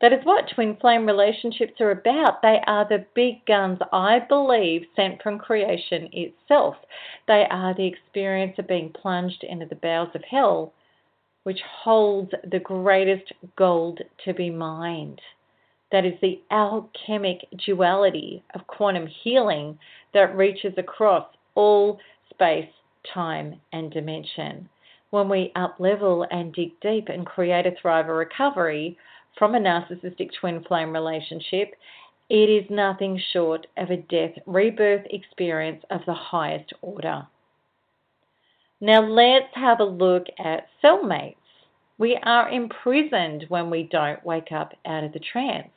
That 0.00 0.12
is 0.12 0.24
what 0.24 0.50
twin 0.52 0.76
flame 0.80 1.06
relationships 1.06 1.80
are 1.80 1.92
about. 1.92 2.42
They 2.42 2.60
are 2.66 2.86
the 2.88 3.06
big 3.14 3.44
guns, 3.46 3.78
I 3.92 4.18
believe, 4.18 4.82
sent 4.96 5.22
from 5.22 5.38
creation 5.38 6.08
itself. 6.12 6.74
They 7.28 7.46
are 7.50 7.72
the 7.74 7.86
experience 7.86 8.58
of 8.58 8.66
being 8.66 8.92
plunged 8.92 9.44
into 9.44 9.66
the 9.66 9.76
bowels 9.76 10.14
of 10.14 10.24
hell, 10.24 10.72
which 11.44 11.60
holds 11.84 12.32
the 12.50 12.58
greatest 12.58 13.32
gold 13.56 14.00
to 14.24 14.34
be 14.34 14.50
mined 14.50 15.20
that 15.92 16.06
is 16.06 16.14
the 16.20 16.40
alchemic 16.50 17.46
duality 17.64 18.42
of 18.54 18.66
quantum 18.66 19.06
healing 19.06 19.78
that 20.14 20.34
reaches 20.34 20.72
across 20.78 21.26
all 21.54 22.00
space, 22.30 22.68
time, 23.14 23.60
and 23.72 23.92
dimension. 23.92 24.68
When 25.12 25.28
we 25.28 25.52
up 25.56 25.76
level 25.78 26.26
and 26.30 26.54
dig 26.54 26.80
deep 26.80 27.10
and 27.10 27.26
create 27.26 27.66
a 27.66 27.72
thriver 27.72 28.16
recovery 28.16 28.96
from 29.38 29.54
a 29.54 29.58
narcissistic 29.58 30.30
twin 30.40 30.64
flame 30.64 30.90
relationship, 30.90 31.74
it 32.30 32.48
is 32.48 32.64
nothing 32.70 33.20
short 33.30 33.66
of 33.76 33.90
a 33.90 33.98
death 33.98 34.30
rebirth 34.46 35.04
experience 35.10 35.84
of 35.90 36.00
the 36.06 36.14
highest 36.14 36.72
order. 36.80 37.26
Now, 38.80 39.02
let's 39.02 39.54
have 39.54 39.80
a 39.80 39.84
look 39.84 40.24
at 40.42 40.68
cellmates. 40.82 41.36
We 42.02 42.18
are 42.24 42.50
imprisoned 42.50 43.44
when 43.46 43.70
we 43.70 43.84
don't 43.84 44.26
wake 44.26 44.50
up 44.50 44.72
out 44.86 45.04
of 45.04 45.12
the 45.12 45.20
trance. 45.20 45.70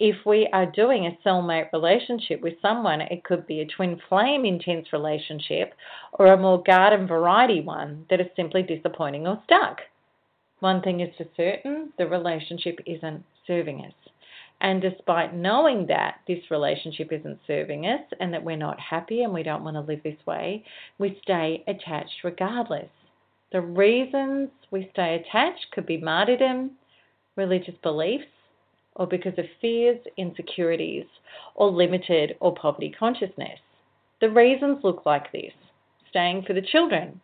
If 0.00 0.16
we 0.26 0.48
are 0.52 0.66
doing 0.66 1.06
a 1.06 1.16
cellmate 1.24 1.72
relationship 1.72 2.40
with 2.40 2.54
someone, 2.60 3.00
it 3.02 3.22
could 3.22 3.46
be 3.46 3.60
a 3.60 3.66
twin 3.66 4.00
flame 4.08 4.44
intense 4.44 4.92
relationship 4.92 5.74
or 6.14 6.26
a 6.26 6.36
more 6.36 6.60
garden 6.60 7.06
variety 7.06 7.60
one 7.60 8.04
that 8.10 8.20
is 8.20 8.26
simply 8.34 8.64
disappointing 8.64 9.28
or 9.28 9.40
stuck. 9.44 9.78
One 10.58 10.82
thing 10.82 11.02
is 11.02 11.14
for 11.16 11.26
certain 11.36 11.92
the 11.98 12.08
relationship 12.08 12.80
isn't 12.84 13.22
serving 13.46 13.84
us. 13.84 13.94
And 14.60 14.82
despite 14.82 15.36
knowing 15.36 15.86
that 15.86 16.16
this 16.26 16.50
relationship 16.50 17.12
isn't 17.12 17.38
serving 17.46 17.86
us 17.86 18.02
and 18.18 18.34
that 18.34 18.42
we're 18.42 18.56
not 18.56 18.80
happy 18.80 19.22
and 19.22 19.32
we 19.32 19.44
don't 19.44 19.62
want 19.62 19.76
to 19.76 19.82
live 19.82 20.02
this 20.02 20.26
way, 20.26 20.64
we 20.98 21.20
stay 21.22 21.62
attached 21.68 22.24
regardless. 22.24 22.88
The 23.52 23.60
reasons 23.60 24.50
we 24.70 24.88
stay 24.92 25.16
attached 25.16 25.72
could 25.72 25.86
be 25.86 25.96
martyrdom, 25.96 26.72
religious 27.36 27.74
beliefs, 27.82 28.26
or 28.94 29.06
because 29.06 29.36
of 29.38 29.46
fears, 29.60 29.98
insecurities, 30.16 31.06
or 31.54 31.70
limited 31.70 32.36
or 32.40 32.54
poverty 32.54 32.94
consciousness. 32.96 33.58
The 34.20 34.30
reasons 34.30 34.84
look 34.84 35.04
like 35.04 35.32
this 35.32 35.52
staying 36.10 36.44
for 36.46 36.52
the 36.52 36.62
children. 36.62 37.20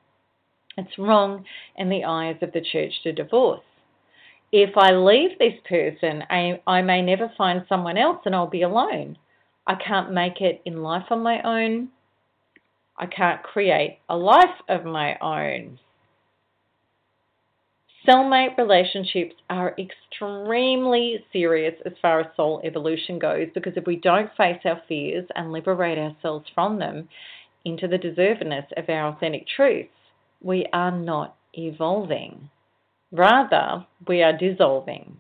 It's 0.77 0.99
wrong 0.99 1.45
in 1.77 1.89
the 1.89 2.05
eyes 2.05 2.37
of 2.43 2.53
the 2.53 2.61
church 2.61 2.93
to 3.03 3.13
divorce. 3.13 3.63
If 4.53 4.77
I 4.77 4.93
leave 4.93 5.39
this 5.39 5.59
person, 5.69 6.23
I, 6.31 6.61
I 6.67 6.83
may 6.83 7.03
never 7.03 7.33
find 7.37 7.65
someone 7.69 7.99
else 7.99 8.21
and 8.25 8.35
I'll 8.35 8.47
be 8.47 8.63
alone. 8.63 9.19
I 9.67 9.75
can't 9.75 10.13
make 10.13 10.41
it 10.41 10.63
in 10.65 10.83
life 10.83 11.07
on 11.11 11.23
my 11.23 11.43
own. 11.43 11.89
I 12.97 13.07
can't 13.07 13.43
create 13.43 13.99
a 14.09 14.17
life 14.17 14.61
of 14.69 14.85
my 14.85 15.19
own. 15.21 15.79
Cellmate 18.07 18.57
relationships 18.57 19.35
are 19.51 19.75
extremely 19.79 21.25
serious 21.33 21.75
as 21.85 21.93
far 22.01 22.21
as 22.21 22.27
soul 22.37 22.61
evolution 22.63 23.19
goes 23.19 23.49
because 23.53 23.73
if 23.77 23.85
we 23.87 23.97
don't 23.97 24.31
face 24.37 24.61
our 24.65 24.81
fears 24.87 25.27
and 25.35 25.51
liberate 25.51 25.99
ourselves 25.99 26.47
from 26.55 26.79
them 26.79 27.09
into 27.65 27.89
the 27.89 27.99
deservedness 27.99 28.67
of 28.77 28.89
our 28.89 29.09
authentic 29.09 29.45
truths, 29.49 29.89
we 30.41 30.67
are 30.73 30.93
not 30.93 31.37
evolving. 31.55 32.49
Rather, 33.11 33.85
we 34.07 34.23
are 34.23 34.37
dissolving. 34.37 35.17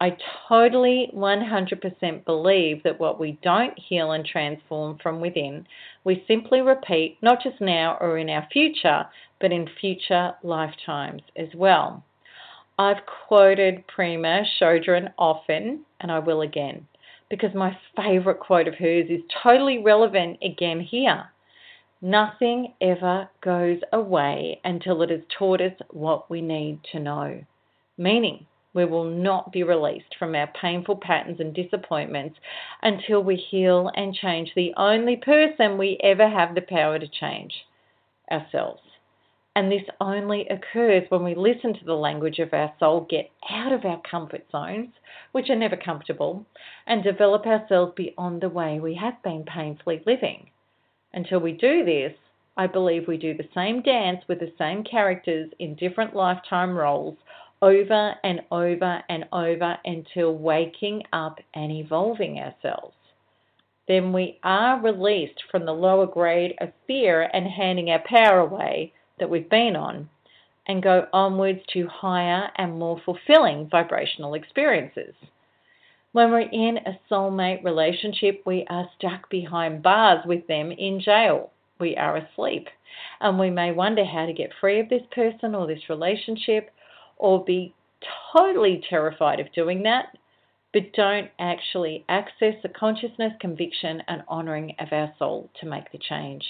I 0.00 0.16
totally 0.48 1.10
100% 1.14 2.24
believe 2.26 2.82
that 2.82 3.00
what 3.00 3.18
we 3.18 3.38
don't 3.42 3.78
heal 3.78 4.12
and 4.12 4.26
transform 4.26 4.98
from 5.02 5.20
within, 5.20 5.66
we 6.04 6.24
simply 6.28 6.60
repeat, 6.60 7.16
not 7.22 7.42
just 7.42 7.60
now 7.62 7.96
or 8.00 8.18
in 8.18 8.28
our 8.28 8.46
future, 8.52 9.06
but 9.40 9.52
in 9.52 9.68
future 9.80 10.34
lifetimes 10.42 11.22
as 11.36 11.48
well. 11.54 12.02
I've 12.78 13.06
quoted 13.26 13.84
Pema 13.88 14.44
Chödrön 14.60 15.12
often, 15.18 15.84
and 16.00 16.12
I 16.12 16.18
will 16.18 16.42
again, 16.42 16.86
because 17.30 17.54
my 17.54 17.76
favourite 17.96 18.40
quote 18.40 18.68
of 18.68 18.74
hers 18.74 19.06
is 19.08 19.22
totally 19.42 19.78
relevant 19.78 20.38
again 20.42 20.80
here. 20.80 21.24
Nothing 22.02 22.74
ever 22.80 23.28
goes 23.40 23.80
away 23.92 24.60
until 24.64 25.00
it 25.02 25.10
has 25.10 25.22
taught 25.38 25.62
us 25.62 25.72
what 25.90 26.30
we 26.30 26.42
need 26.42 26.80
to 26.92 27.00
know. 27.00 27.42
Meaning, 27.96 28.46
we 28.74 28.84
will 28.84 29.04
not 29.04 29.50
be 29.52 29.62
released 29.62 30.14
from 30.18 30.34
our 30.34 30.48
painful 30.60 30.96
patterns 30.96 31.40
and 31.40 31.54
disappointments 31.54 32.38
until 32.82 33.24
we 33.24 33.36
heal 33.36 33.90
and 33.94 34.14
change 34.14 34.52
the 34.54 34.74
only 34.76 35.16
person 35.16 35.78
we 35.78 35.98
ever 36.02 36.28
have 36.28 36.54
the 36.54 36.60
power 36.60 36.98
to 36.98 37.08
change 37.08 37.54
ourselves. 38.30 38.82
And 39.56 39.72
this 39.72 39.88
only 40.02 40.46
occurs 40.48 41.04
when 41.08 41.24
we 41.24 41.34
listen 41.34 41.72
to 41.72 41.84
the 41.86 41.94
language 41.94 42.40
of 42.40 42.52
our 42.52 42.74
soul, 42.78 43.06
get 43.08 43.30
out 43.48 43.72
of 43.72 43.86
our 43.86 44.02
comfort 44.02 44.44
zones, 44.52 44.90
which 45.32 45.48
are 45.48 45.56
never 45.56 45.78
comfortable, 45.78 46.44
and 46.86 47.02
develop 47.02 47.46
ourselves 47.46 47.94
beyond 47.96 48.42
the 48.42 48.50
way 48.50 48.78
we 48.78 48.94
have 48.96 49.22
been 49.22 49.44
painfully 49.44 50.02
living. 50.04 50.50
Until 51.14 51.40
we 51.40 51.52
do 51.52 51.86
this, 51.86 52.12
I 52.58 52.66
believe 52.66 53.08
we 53.08 53.16
do 53.16 53.32
the 53.32 53.48
same 53.54 53.80
dance 53.80 54.22
with 54.28 54.40
the 54.40 54.52
same 54.58 54.84
characters 54.84 55.50
in 55.58 55.74
different 55.76 56.14
lifetime 56.14 56.76
roles 56.76 57.16
over 57.62 58.14
and 58.24 58.42
over 58.50 59.02
and 59.08 59.24
over 59.32 59.78
until 59.86 60.36
waking 60.36 61.02
up 61.14 61.38
and 61.54 61.72
evolving 61.72 62.38
ourselves. 62.38 62.94
Then 63.88 64.12
we 64.12 64.38
are 64.42 64.82
released 64.82 65.42
from 65.50 65.64
the 65.64 65.72
lower 65.72 66.06
grade 66.06 66.56
of 66.60 66.74
fear 66.86 67.30
and 67.32 67.46
handing 67.46 67.90
our 67.90 68.02
power 68.06 68.40
away 68.40 68.92
that 69.18 69.30
we've 69.30 69.48
been 69.50 69.76
on 69.76 70.08
and 70.66 70.82
go 70.82 71.06
onwards 71.12 71.60
to 71.72 71.86
higher 71.86 72.50
and 72.56 72.78
more 72.78 73.00
fulfilling 73.04 73.68
vibrational 73.70 74.34
experiences. 74.34 75.14
When 76.12 76.30
we're 76.30 76.48
in 76.50 76.78
a 76.78 76.98
cellmate 77.10 77.62
relationship, 77.62 78.42
we 78.46 78.64
are 78.68 78.88
stuck 78.96 79.28
behind 79.28 79.82
bars 79.82 80.24
with 80.26 80.46
them 80.46 80.72
in 80.72 81.00
jail. 81.00 81.50
We 81.78 81.96
are 81.96 82.16
asleep. 82.16 82.68
And 83.20 83.38
we 83.38 83.50
may 83.50 83.72
wonder 83.72 84.04
how 84.04 84.26
to 84.26 84.32
get 84.32 84.54
free 84.60 84.80
of 84.80 84.88
this 84.88 85.02
person 85.14 85.54
or 85.54 85.66
this 85.66 85.90
relationship 85.90 86.70
or 87.18 87.44
be 87.44 87.74
totally 88.34 88.82
terrified 88.88 89.40
of 89.40 89.52
doing 89.52 89.82
that, 89.82 90.16
but 90.72 90.92
don't 90.94 91.30
actually 91.38 92.04
access 92.08 92.54
the 92.62 92.68
consciousness, 92.68 93.32
conviction, 93.40 94.02
and 94.08 94.22
honoring 94.28 94.74
of 94.78 94.88
our 94.92 95.12
soul 95.18 95.50
to 95.60 95.66
make 95.66 95.90
the 95.92 95.98
change. 95.98 96.44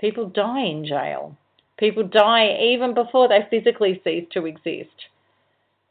People 0.00 0.28
die 0.28 0.64
in 0.64 0.84
jail. 0.86 1.36
People 1.78 2.04
die 2.04 2.56
even 2.60 2.94
before 2.94 3.28
they 3.28 3.46
physically 3.50 4.00
cease 4.04 4.26
to 4.32 4.46
exist. 4.46 5.08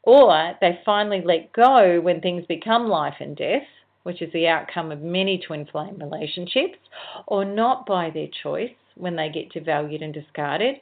Or 0.02 0.54
they 0.60 0.80
finally 0.84 1.22
let 1.22 1.52
go 1.52 2.00
when 2.00 2.20
things 2.20 2.44
become 2.46 2.88
life 2.88 3.16
and 3.20 3.36
death, 3.36 3.66
which 4.02 4.20
is 4.20 4.32
the 4.32 4.48
outcome 4.48 4.92
of 4.92 5.00
many 5.00 5.38
twin 5.38 5.66
flame 5.66 5.98
relationships, 5.98 6.78
or 7.26 7.44
not 7.44 7.86
by 7.86 8.10
their 8.10 8.28
choice 8.42 8.74
when 8.96 9.16
they 9.16 9.28
get 9.28 9.52
devalued 9.52 10.02
and 10.04 10.12
discarded, 10.12 10.76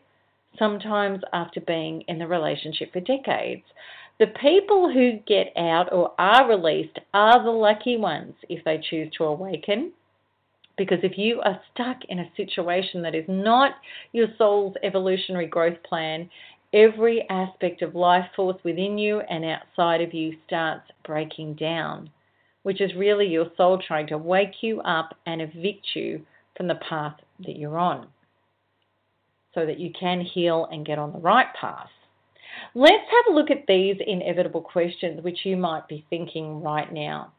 sometimes 0.58 1.22
after 1.32 1.60
being 1.60 2.02
in 2.08 2.18
the 2.18 2.26
relationship 2.26 2.92
for 2.92 3.00
decades. 3.00 3.62
The 4.18 4.26
people 4.40 4.92
who 4.92 5.18
get 5.26 5.52
out 5.56 5.92
or 5.92 6.12
are 6.18 6.48
released 6.48 6.98
are 7.14 7.42
the 7.42 7.50
lucky 7.50 7.96
ones 7.96 8.34
if 8.48 8.64
they 8.64 8.78
choose 8.78 9.12
to 9.16 9.24
awaken. 9.24 9.92
Because 10.82 10.98
if 11.04 11.16
you 11.16 11.40
are 11.42 11.60
stuck 11.72 11.98
in 12.08 12.18
a 12.18 12.32
situation 12.36 13.02
that 13.02 13.14
is 13.14 13.24
not 13.28 13.76
your 14.10 14.26
soul's 14.36 14.74
evolutionary 14.82 15.46
growth 15.46 15.80
plan, 15.84 16.28
every 16.74 17.24
aspect 17.30 17.82
of 17.82 17.94
life 17.94 18.24
force 18.34 18.56
within 18.64 18.98
you 18.98 19.20
and 19.20 19.44
outside 19.44 20.00
of 20.00 20.12
you 20.12 20.36
starts 20.44 20.90
breaking 21.06 21.54
down, 21.54 22.10
which 22.64 22.80
is 22.80 22.90
really 22.96 23.28
your 23.28 23.46
soul 23.56 23.78
trying 23.78 24.08
to 24.08 24.18
wake 24.18 24.60
you 24.60 24.80
up 24.80 25.14
and 25.24 25.40
evict 25.40 25.86
you 25.94 26.20
from 26.56 26.66
the 26.66 26.80
path 26.88 27.14
that 27.46 27.56
you're 27.56 27.78
on 27.78 28.08
so 29.54 29.64
that 29.64 29.78
you 29.78 29.92
can 29.92 30.20
heal 30.20 30.66
and 30.72 30.84
get 30.84 30.98
on 30.98 31.12
the 31.12 31.18
right 31.20 31.54
path. 31.60 31.90
Let's 32.74 32.92
have 32.92 33.32
a 33.32 33.38
look 33.38 33.52
at 33.52 33.68
these 33.68 33.98
inevitable 34.04 34.62
questions 34.62 35.22
which 35.22 35.44
you 35.44 35.56
might 35.56 35.86
be 35.86 36.04
thinking 36.10 36.60
right 36.60 36.92
now. 36.92 37.30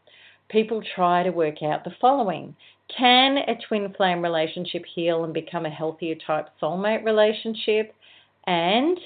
People 0.53 0.83
try 0.95 1.23
to 1.23 1.31
work 1.31 1.63
out 1.63 1.83
the 1.83 1.95
following 1.99 2.55
Can 2.95 3.37
a 3.37 3.55
twin 3.67 3.91
flame 3.97 4.21
relationship 4.21 4.83
heal 4.93 5.23
and 5.23 5.33
become 5.33 5.65
a 5.65 5.69
healthier 5.71 6.13
type 6.27 6.47
soulmate 6.61 7.03
relationship? 7.03 7.95
And 8.45 8.99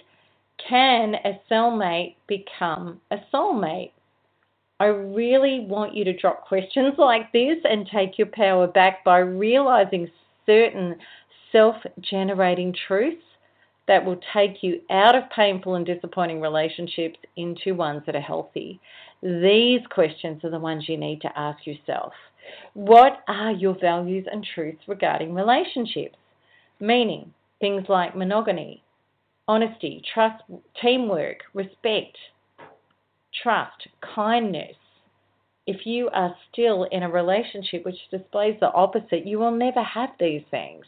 can 0.68 1.16
a 1.24 1.40
cellmate 1.50 2.16
become 2.28 3.00
a 3.12 3.18
soulmate? 3.34 3.92
I 4.82 4.88
really 4.88 5.62
want 5.62 5.96
you 5.96 6.04
to 6.04 6.18
drop 6.18 6.46
questions 6.46 6.96
like 6.98 7.32
this 7.32 7.60
and 7.64 7.88
take 7.88 8.18
your 8.18 8.28
power 8.28 8.68
back 8.68 9.06
by 9.06 9.20
realizing 9.20 10.12
certain 10.46 10.98
self 11.54 11.78
generating 12.02 12.76
truths 12.90 13.24
that 13.88 14.04
will 14.04 14.20
take 14.34 14.62
you 14.62 14.82
out 14.90 15.16
of 15.16 15.24
painful 15.34 15.76
and 15.76 15.86
disappointing 15.86 16.42
relationships 16.42 17.18
into 17.38 17.74
ones 17.74 18.04
that 18.06 18.18
are 18.18 18.22
healthy. 18.22 18.82
These 19.24 19.82
questions 19.90 20.44
are 20.44 20.52
the 20.52 20.60
ones 20.60 20.88
you 20.88 20.98
need 20.98 21.22
to 21.22 21.40
ask 21.40 21.66
yourself. 21.66 22.14
What 22.74 23.24
are 23.28 23.52
your 23.52 23.76
values 23.80 24.28
and 24.32 24.46
truths 24.54 24.84
regarding 24.88 25.34
relationships? 25.34 26.18
Meaning 26.80 27.34
things 27.60 27.86
like 27.90 28.16
monogamy, 28.16 28.84
honesty, 29.48 30.04
trust, 30.14 30.44
teamwork, 30.82 31.38
respect, 31.54 32.16
trust, 33.42 33.88
kindness. 34.16 34.76
If 35.66 35.86
you 35.86 36.10
are 36.14 36.36
still 36.52 36.84
in 36.92 37.04
a 37.04 37.10
relationship 37.10 37.84
which 37.86 38.10
displays 38.12 38.58
the 38.60 38.72
opposite, 38.72 39.26
you 39.26 39.40
will 39.40 39.52
never 39.52 39.82
have 39.82 40.12
these 40.20 40.44
things. 40.52 40.86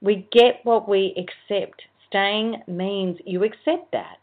We 0.00 0.28
get 0.32 0.60
what 0.62 0.88
we 0.88 1.14
accept. 1.16 1.82
Staying 2.06 2.62
means 2.66 3.18
you 3.26 3.44
accept 3.44 3.92
that. 3.92 4.16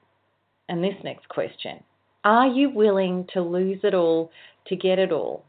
And 0.70 0.84
this 0.84 0.96
next 1.04 1.28
question 1.30 1.84
Are 2.28 2.48
you 2.48 2.70
willing 2.70 3.26
to 3.32 3.42
lose 3.42 3.80
it 3.86 3.94
all 3.94 4.32
to 4.68 4.76
get 4.76 5.00
it 5.00 5.14
all? 5.14 5.46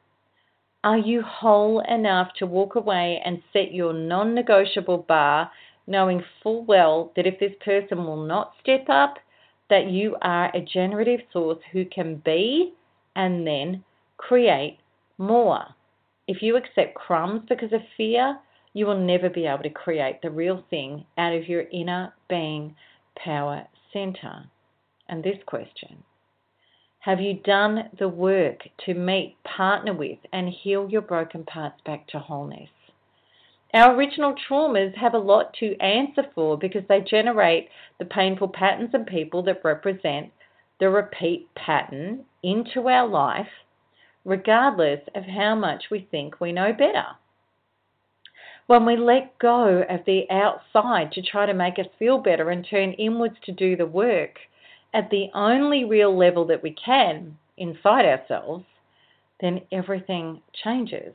Are 0.84 0.96
you 0.96 1.22
whole 1.22 1.80
enough 1.80 2.28
to 2.38 2.46
walk 2.46 2.76
away 2.76 3.20
and 3.24 3.42
set 3.52 3.74
your 3.74 3.92
non 3.92 4.32
negotiable 4.32 4.98
bar, 4.98 5.50
knowing 5.88 6.22
full 6.40 6.64
well 6.66 7.10
that 7.16 7.26
if 7.26 7.40
this 7.40 7.50
person 7.64 8.04
will 8.04 8.24
not 8.24 8.52
step 8.60 8.88
up, 8.88 9.16
that 9.68 9.90
you 9.90 10.16
are 10.22 10.54
a 10.54 10.60
generative 10.60 11.18
source 11.32 11.58
who 11.72 11.84
can 11.84 12.22
be 12.24 12.74
and 13.16 13.44
then 13.44 13.82
create 14.16 14.78
more? 15.18 15.64
If 16.28 16.42
you 16.42 16.54
accept 16.54 16.94
crumbs 16.94 17.42
because 17.48 17.72
of 17.72 17.80
fear, 17.96 18.38
you 18.72 18.86
will 18.86 19.04
never 19.04 19.28
be 19.28 19.46
able 19.46 19.64
to 19.64 19.70
create 19.70 20.22
the 20.22 20.30
real 20.30 20.62
thing 20.70 21.06
out 21.16 21.34
of 21.34 21.48
your 21.48 21.64
inner 21.72 22.14
being 22.30 22.76
power 23.16 23.66
center. 23.92 24.44
And 25.08 25.24
this 25.24 25.38
question 25.44 26.04
Have 27.00 27.20
you 27.20 27.34
done 27.34 27.90
the 27.98 28.08
work 28.08 28.68
to 28.84 28.94
meet, 28.94 29.36
partner 29.44 29.94
with, 29.94 30.18
and 30.32 30.48
heal 30.48 30.88
your 30.90 31.02
broken 31.02 31.44
parts 31.44 31.80
back 31.86 32.06
to 32.08 32.18
wholeness? 32.18 32.70
Our 33.72 33.94
original 33.94 34.34
traumas 34.34 34.96
have 34.96 35.14
a 35.14 35.18
lot 35.18 35.54
to 35.60 35.76
answer 35.80 36.24
for 36.34 36.58
because 36.58 36.82
they 36.88 37.00
generate 37.00 37.68
the 37.98 38.04
painful 38.04 38.48
patterns 38.48 38.90
and 38.94 39.06
people 39.06 39.42
that 39.44 39.64
represent 39.64 40.32
the 40.80 40.90
repeat 40.90 41.48
pattern 41.54 42.24
into 42.42 42.88
our 42.88 43.06
life, 43.06 43.64
regardless 44.24 45.00
of 45.14 45.24
how 45.24 45.54
much 45.54 45.90
we 45.90 46.00
think 46.10 46.40
we 46.40 46.52
know 46.52 46.72
better 46.72 47.06
when 48.68 48.84
we 48.84 48.96
let 48.96 49.38
go 49.38 49.82
of 49.88 50.04
the 50.04 50.30
outside 50.30 51.10
to 51.10 51.22
try 51.22 51.46
to 51.46 51.54
make 51.54 51.78
us 51.78 51.86
feel 51.98 52.18
better 52.18 52.50
and 52.50 52.66
turn 52.68 52.92
inwards 52.92 53.36
to 53.42 53.50
do 53.50 53.74
the 53.76 53.86
work 53.86 54.38
at 54.94 55.10
the 55.10 55.28
only 55.34 55.84
real 55.84 56.16
level 56.16 56.46
that 56.46 56.62
we 56.62 56.72
can 56.72 57.36
inside 57.56 58.04
ourselves, 58.04 58.64
then 59.40 59.60
everything 59.72 60.40
changes. 60.64 61.14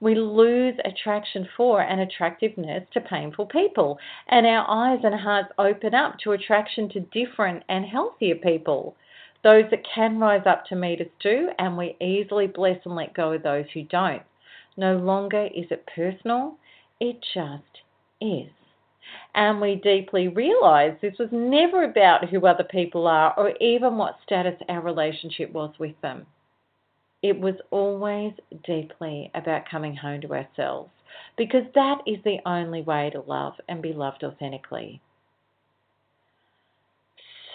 We 0.00 0.14
lose 0.14 0.74
attraction 0.84 1.48
for 1.56 1.80
and 1.80 2.00
attractiveness 2.00 2.84
to 2.92 3.00
painful 3.00 3.46
people, 3.46 3.98
and 4.28 4.46
our 4.46 4.64
eyes 4.68 5.00
and 5.02 5.14
hearts 5.14 5.52
open 5.58 5.94
up 5.94 6.18
to 6.20 6.32
attraction 6.32 6.88
to 6.90 7.00
different 7.00 7.64
and 7.68 7.84
healthier 7.84 8.36
people. 8.36 8.94
Those 9.42 9.64
that 9.70 9.84
can 9.94 10.18
rise 10.18 10.46
up 10.46 10.64
to 10.66 10.76
meet 10.76 11.00
us 11.00 11.08
do, 11.20 11.50
and 11.58 11.76
we 11.76 11.96
easily 12.00 12.46
bless 12.46 12.78
and 12.84 12.94
let 12.94 13.14
go 13.14 13.32
of 13.32 13.42
those 13.42 13.66
who 13.74 13.82
don't. 13.82 14.22
No 14.76 14.96
longer 14.96 15.48
is 15.54 15.66
it 15.70 15.86
personal, 15.94 16.56
it 17.00 17.20
just 17.34 17.82
is. 18.20 18.50
And 19.34 19.60
we 19.60 19.76
deeply 19.76 20.28
realize 20.28 20.96
this 21.00 21.18
was 21.18 21.28
never 21.32 21.84
about 21.84 22.28
who 22.28 22.46
other 22.46 22.64
people 22.64 23.06
are 23.06 23.34
or 23.36 23.52
even 23.60 23.96
what 23.96 24.18
status 24.24 24.60
our 24.68 24.80
relationship 24.80 25.52
was 25.52 25.74
with 25.78 26.00
them. 26.02 26.26
It 27.22 27.40
was 27.40 27.54
always 27.70 28.32
deeply 28.66 29.30
about 29.34 29.68
coming 29.70 29.96
home 29.96 30.20
to 30.20 30.32
ourselves 30.34 30.90
because 31.36 31.64
that 31.74 31.98
is 32.06 32.18
the 32.24 32.38
only 32.46 32.82
way 32.82 33.10
to 33.10 33.20
love 33.20 33.54
and 33.68 33.80
be 33.80 33.92
loved 33.92 34.22
authentically. 34.22 35.00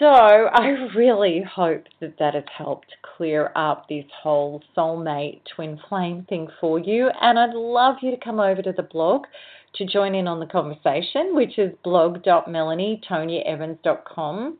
So, 0.00 0.06
I 0.06 0.68
really 0.96 1.42
hope 1.42 1.84
that 2.00 2.18
that 2.18 2.32
has 2.32 2.44
helped 2.56 2.90
clear 3.16 3.52
up 3.54 3.86
this 3.86 4.06
whole 4.22 4.62
soulmate 4.74 5.42
twin 5.54 5.78
flame 5.90 6.24
thing 6.26 6.48
for 6.58 6.78
you. 6.78 7.10
And 7.20 7.38
I'd 7.38 7.54
love 7.54 7.96
you 8.00 8.10
to 8.10 8.16
come 8.16 8.40
over 8.40 8.62
to 8.62 8.72
the 8.72 8.82
blog 8.82 9.26
to 9.74 9.84
join 9.86 10.14
in 10.14 10.28
on 10.28 10.40
the 10.40 10.46
conversation, 10.46 11.34
which 11.34 11.58
is 11.58 11.72
blog.melanietoniaevans.com. 11.84 14.58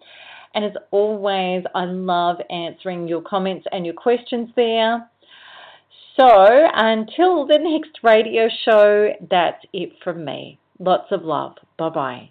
And 0.55 0.64
as 0.64 0.73
always, 0.90 1.62
I 1.75 1.85
love 1.85 2.37
answering 2.51 3.07
your 3.07 3.23
comments 3.23 3.66
and 3.73 3.85
your 3.85 3.94
questions 3.94 4.51
there. 4.57 5.09
So 6.18 6.66
until 6.75 7.46
the 7.46 7.59
next 7.59 8.01
radio 8.03 8.49
show, 8.64 9.11
that's 9.31 9.64
it 9.73 9.92
from 10.03 10.25
me. 10.25 10.59
Lots 10.79 11.12
of 11.12 11.23
love. 11.23 11.55
Bye 11.79 11.90
bye. 11.90 12.31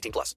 18 0.01 0.11
plus. 0.11 0.35